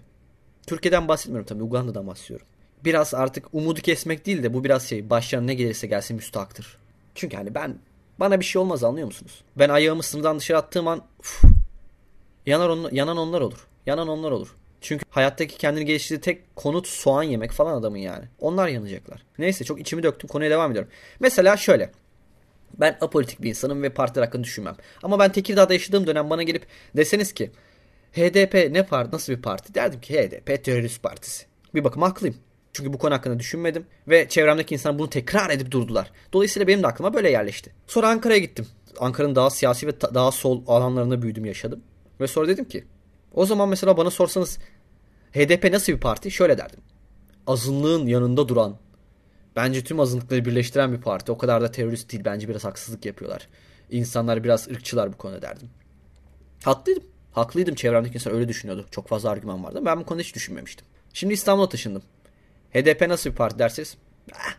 Türkiye'den 0.68 1.08
bahsetmiyorum 1.08 1.46
tabii. 1.46 1.64
Uganda'dan 1.64 2.08
bahsediyorum. 2.08 2.48
Biraz 2.86 3.14
artık 3.14 3.46
umudu 3.54 3.82
kesmek 3.82 4.26
değil 4.26 4.44
de 4.44 4.54
bu 4.54 4.64
biraz 4.64 4.84
şey 4.84 5.10
başlarına 5.10 5.46
ne 5.46 5.54
gelirse 5.54 5.88
gelsin 5.88 6.16
müstahaktır. 6.16 6.78
Çünkü 7.16 7.38
hani 7.38 7.56
ben 7.56 7.76
bana 8.20 8.40
bir 8.40 8.46
şey 8.46 8.62
olmaz 8.62 8.84
anlıyor 8.84 9.08
musunuz? 9.08 9.44
Ben 9.56 9.70
ayağımı 9.70 10.04
sınırdan 10.04 10.40
dışarı 10.40 10.58
attığım 10.58 10.88
an 10.88 11.02
uf, 11.20 11.44
yanar 12.46 12.70
on, 12.70 12.90
yanan 12.92 13.18
onlar 13.18 13.42
olur. 13.42 13.68
Yanan 13.86 14.08
onlar 14.08 14.32
olur. 14.32 14.56
Çünkü 14.82 15.06
hayattaki 15.10 15.58
kendini 15.58 15.86
geliştirdiği 15.86 16.22
tek 16.22 16.56
konut 16.56 16.88
soğan 16.88 17.24
yemek 17.24 17.52
falan 17.52 17.78
adamın 17.78 17.98
yani. 17.98 18.26
Onlar 18.40 18.68
yanacaklar. 18.68 19.24
Neyse 19.38 19.64
çok 19.64 19.80
içimi 19.80 20.04
döktüm 20.04 20.28
konuya 20.28 20.50
devam 20.50 20.72
ediyorum. 20.72 20.92
Mesela 21.20 21.58
şöyle. 21.58 21.92
Ben 22.80 22.98
apolitik 23.02 23.42
bir 23.42 23.50
insanım 23.50 23.84
ve 23.84 23.90
partiler 23.90 24.26
hakkında 24.26 24.44
düşünmem. 24.44 24.76
Ama 25.04 25.20
ben 25.20 25.32
Tekirdağ'da 25.32 25.74
yaşadığım 25.74 26.08
dönem 26.08 26.30
bana 26.30 26.44
gelip 26.44 26.66
deseniz 26.98 27.34
ki 27.34 27.52
HDP 28.12 28.72
ne 28.72 28.86
parti 28.86 29.16
nasıl 29.16 29.34
bir 29.34 29.42
parti? 29.42 29.74
Derdim 29.74 30.02
ki 30.02 30.14
HDP 30.14 30.64
terörist 30.64 31.04
partisi. 31.04 31.46
Bir 31.76 31.84
bakıma 31.84 32.10
haklıyım. 32.10 32.36
Çünkü 32.74 32.94
bu 32.94 32.98
konu 32.98 33.14
hakkında 33.14 33.40
düşünmedim 33.40 33.86
ve 34.08 34.30
çevremdeki 34.30 34.74
insan 34.74 35.00
bunu 35.00 35.10
tekrar 35.10 35.50
edip 35.50 35.72
durdular. 35.72 36.12
Dolayısıyla 36.34 36.68
benim 36.68 36.84
de 36.84 36.88
aklıma 36.88 37.14
böyle 37.14 37.32
yerleşti. 37.32 37.72
Sonra 37.88 38.10
Ankara'ya 38.10 38.40
gittim. 38.40 38.68
Ankara'nın 39.00 39.36
daha 39.36 39.50
siyasi 39.50 39.88
ve 39.88 40.02
daha 40.02 40.32
sol 40.32 40.64
alanlarında 40.68 41.22
büyüdüm 41.22 41.46
yaşadım. 41.46 41.84
Ve 42.20 42.28
sonra 42.28 42.48
dedim 42.48 42.66
ki 42.66 42.86
o 43.34 43.46
zaman 43.46 43.70
mesela 43.70 43.98
bana 43.98 44.10
sorsanız 44.10 44.60
HDP 45.32 45.72
nasıl 45.72 45.94
bir 45.94 46.00
parti? 46.00 46.32
Şöyle 46.32 46.58
derdim. 46.58 46.80
Azınlığın 47.48 48.08
yanında 48.08 48.48
duran, 48.48 48.78
bence 49.56 49.84
tüm 49.84 50.00
azınlıkları 50.00 50.46
birleştiren 50.46 50.94
bir 50.94 51.02
parti. 51.02 51.32
O 51.32 51.38
kadar 51.38 51.62
da 51.62 51.72
terörist 51.72 52.12
değil. 52.12 52.26
Bence 52.26 52.50
biraz 52.50 52.66
haksızlık 52.66 53.06
yapıyorlar. 53.06 53.48
İnsanlar 53.90 54.44
biraz 54.44 54.68
ırkçılar 54.68 55.14
bu 55.14 55.18
konuda 55.18 55.42
derdim. 55.42 55.70
Haklıydım. 56.64 57.04
Haklıydım 57.32 57.76
çevremdeki 57.76 58.14
insan 58.14 58.34
öyle 58.34 58.48
düşünüyordu. 58.48 58.86
Çok 58.92 59.08
fazla 59.08 59.30
argüman 59.30 59.64
vardı. 59.64 59.82
Ben 59.86 60.00
bu 60.00 60.06
konuda 60.06 60.24
hiç 60.24 60.36
düşünmemiştim. 60.36 60.88
Şimdi 61.14 61.34
İstanbul'a 61.34 61.70
taşındım. 61.70 62.04
HDP 62.74 63.02
nasıl 63.02 63.30
bir 63.30 63.36
parti 63.36 63.60
derseniz 63.60 63.98
eh, 64.32 64.54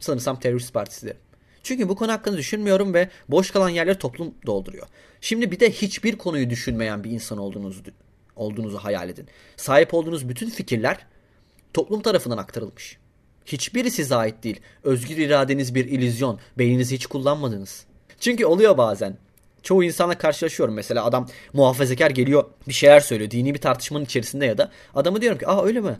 sanırsam 0.00 0.40
terörist 0.40 0.74
partisi 0.74 1.06
derim. 1.06 1.20
Çünkü 1.62 1.88
bu 1.88 1.96
konu 1.96 2.12
hakkında 2.12 2.36
düşünmüyorum 2.36 2.94
ve 2.94 3.08
boş 3.28 3.50
kalan 3.50 3.68
yerleri 3.68 3.98
toplum 3.98 4.34
dolduruyor. 4.46 4.86
Şimdi 5.20 5.50
bir 5.50 5.60
de 5.60 5.70
hiçbir 5.70 6.18
konuyu 6.18 6.50
düşünmeyen 6.50 7.04
bir 7.04 7.10
insan 7.10 7.38
olduğunuzu 7.38 7.82
olduğunuzu 8.36 8.78
hayal 8.78 9.08
edin. 9.08 9.26
Sahip 9.56 9.94
olduğunuz 9.94 10.28
bütün 10.28 10.50
fikirler 10.50 11.06
toplum 11.74 12.02
tarafından 12.02 12.38
aktarılmış. 12.38 12.98
Hiçbiri 13.46 13.90
size 13.90 14.14
ait 14.14 14.44
değil. 14.44 14.60
Özgür 14.84 15.16
iradeniz 15.16 15.74
bir 15.74 15.84
ilizyon. 15.84 16.40
Beyninizi 16.58 16.94
hiç 16.94 17.06
kullanmadınız. 17.06 17.86
Çünkü 18.20 18.46
oluyor 18.46 18.78
bazen 18.78 19.18
çoğu 19.66 19.84
insanla 19.84 20.18
karşılaşıyorum. 20.18 20.74
Mesela 20.74 21.04
adam 21.04 21.28
muhafazakar 21.52 22.10
geliyor 22.10 22.44
bir 22.68 22.72
şeyler 22.72 23.00
söylüyor. 23.00 23.30
Dini 23.30 23.54
bir 23.54 23.60
tartışmanın 23.60 24.04
içerisinde 24.04 24.46
ya 24.46 24.58
da 24.58 24.70
adamı 24.94 25.20
diyorum 25.20 25.38
ki 25.38 25.46
aa 25.46 25.64
öyle 25.64 25.80
mi? 25.80 25.98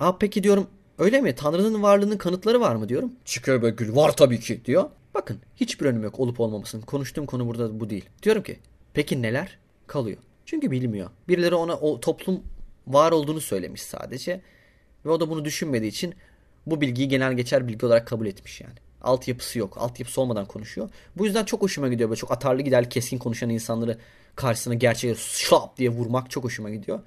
Aa 0.00 0.18
peki 0.18 0.42
diyorum 0.42 0.66
öyle 0.98 1.20
mi? 1.20 1.34
Tanrı'nın 1.34 1.82
varlığının 1.82 2.16
kanıtları 2.16 2.60
var 2.60 2.74
mı 2.74 2.88
diyorum. 2.88 3.12
Çıkıyor 3.24 3.62
böyle 3.62 3.76
gül 3.76 3.96
var 3.96 4.16
tabii 4.16 4.40
ki 4.40 4.64
diyor. 4.64 4.90
Bakın 5.14 5.38
hiçbir 5.56 5.86
önüm 5.86 6.02
yok 6.02 6.20
olup 6.20 6.40
olmamasının. 6.40 6.82
Konuştuğum 6.82 7.26
konu 7.26 7.46
burada 7.46 7.80
bu 7.80 7.90
değil. 7.90 8.04
Diyorum 8.22 8.42
ki 8.42 8.58
peki 8.94 9.22
neler? 9.22 9.58
Kalıyor. 9.86 10.18
Çünkü 10.46 10.70
bilmiyor. 10.70 11.10
Birileri 11.28 11.54
ona 11.54 11.76
o 11.76 12.00
toplum 12.00 12.42
var 12.86 13.12
olduğunu 13.12 13.40
söylemiş 13.40 13.82
sadece. 13.82 14.40
Ve 15.04 15.10
o 15.10 15.20
da 15.20 15.30
bunu 15.30 15.44
düşünmediği 15.44 15.90
için 15.90 16.14
bu 16.66 16.80
bilgiyi 16.80 17.08
genel 17.08 17.32
geçer 17.32 17.68
bilgi 17.68 17.86
olarak 17.86 18.06
kabul 18.06 18.26
etmiş 18.26 18.60
yani. 18.60 18.74
Altyapısı 19.02 19.58
yok. 19.58 19.78
Altyapısı 19.78 20.20
olmadan 20.20 20.46
konuşuyor. 20.46 20.90
Bu 21.16 21.24
yüzden 21.24 21.44
çok 21.44 21.62
hoşuma 21.62 21.88
gidiyor. 21.88 22.10
Böyle 22.10 22.18
çok 22.18 22.32
atarlı 22.32 22.62
giderli 22.62 22.88
keskin 22.88 23.18
konuşan 23.18 23.50
insanları 23.50 23.98
karşısına 24.36 24.74
gerçeği 24.74 25.16
şlap 25.16 25.76
diye 25.76 25.88
vurmak 25.88 26.30
çok 26.30 26.44
hoşuma 26.44 26.70
gidiyor. 26.70 27.00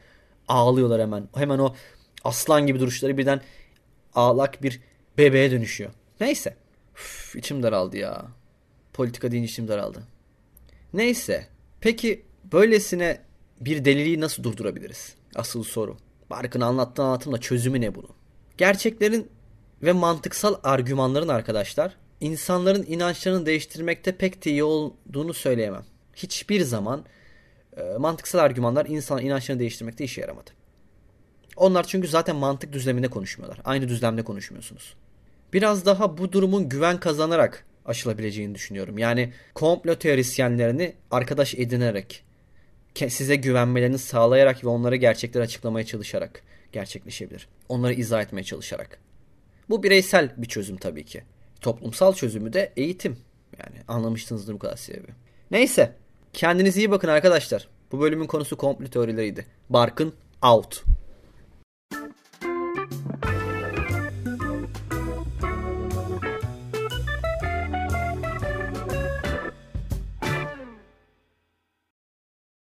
Ağlıyorlar 0.48 1.02
hemen. 1.02 1.28
Hemen 1.36 1.60
o 1.60 1.76
aslan 2.24 2.68
gibi 2.68 2.80
duruşları 2.80 3.18
birden 3.18 3.42
ağlak 4.14 4.64
bir 4.64 4.82
bebeğe 5.18 5.52
dönüşüyor. 5.52 5.92
Neyse. 6.20 6.56
Üf, 6.96 7.36
içim 7.36 7.64
daraldı 7.64 7.98
ya. 7.98 8.26
Politika 8.94 9.32
deyince 9.32 9.52
içim 9.52 9.68
daraldı. 9.68 10.04
Neyse. 10.94 11.48
Peki 11.82 12.26
böylesine 12.52 13.22
bir 13.62 13.86
deliliği 13.86 14.20
nasıl 14.20 14.44
durdurabiliriz? 14.44 15.16
Asıl 15.36 15.64
soru. 15.64 15.98
Barkın 16.30 16.62
anlattığı 16.62 17.04
anlatımla 17.04 17.38
çözümü 17.38 17.82
ne 17.82 17.96
bunun? 17.96 18.10
Gerçeklerin 18.58 19.30
ve 19.84 19.92
mantıksal 19.92 20.56
argümanların 20.64 21.28
arkadaşlar 21.28 21.96
insanların 22.20 22.86
inançlarını 22.88 23.46
değiştirmekte 23.46 24.12
pek 24.12 24.46
de 24.46 24.52
iyi 24.52 24.64
olduğunu 24.64 25.34
söyleyemem. 25.34 25.84
Hiçbir 26.16 26.62
zaman 26.62 27.06
e, 27.78 27.84
mantıksal 27.98 28.40
argümanlar 28.40 28.86
insan 28.86 29.22
inançlarını 29.22 29.60
değiştirmekte 29.60 30.04
işe 30.04 30.22
yaramadı. 30.22 30.50
Onlar 31.56 31.88
çünkü 31.88 32.08
zaten 32.08 32.36
mantık 32.36 32.74
düzleminde 32.74 33.08
konuşmuyorlar. 33.08 33.62
Aynı 33.66 33.90
düzlemde 33.90 34.24
konuşmuyorsunuz. 34.24 34.96
Biraz 35.54 35.86
daha 35.86 36.18
bu 36.18 36.32
durumun 36.32 36.70
güven 36.70 37.00
kazanarak 37.00 37.66
aşılabileceğini 37.86 38.56
düşünüyorum. 38.56 38.98
Yani 38.98 39.34
komplo 39.54 39.96
teorisyenlerini 39.96 40.94
arkadaş 41.12 41.56
edinerek, 41.56 42.24
size 43.10 43.36
güvenmelerini 43.36 43.98
sağlayarak 43.98 44.64
ve 44.64 44.68
onlara 44.68 44.96
gerçekleri 44.96 45.44
açıklamaya 45.44 45.86
çalışarak 45.86 46.44
gerçekleşebilir. 46.72 47.48
Onları 47.70 47.94
izah 47.94 48.22
etmeye 48.22 48.44
çalışarak. 48.44 49.00
Bu 49.72 49.84
bireysel 49.84 50.34
bir 50.38 50.48
çözüm 50.48 50.78
tabii 50.78 51.06
ki. 51.06 51.24
Toplumsal 51.62 52.14
çözümü 52.14 52.54
de 52.54 52.74
eğitim. 52.78 53.18
Yani 53.60 53.76
anlamıştınızdır 53.88 54.54
bu 54.54 54.60
kadar 54.60 54.76
sebebi. 54.76 55.12
Neyse. 55.52 55.96
Kendinize 56.34 56.82
iyi 56.82 56.92
bakın 56.92 57.08
arkadaşlar. 57.08 57.68
Bu 57.92 58.00
bölümün 58.00 58.28
konusu 58.28 58.58
komplo 58.58 58.88
teorileriydi. 58.88 59.46
Barkın 59.70 60.14
out. 60.42 60.84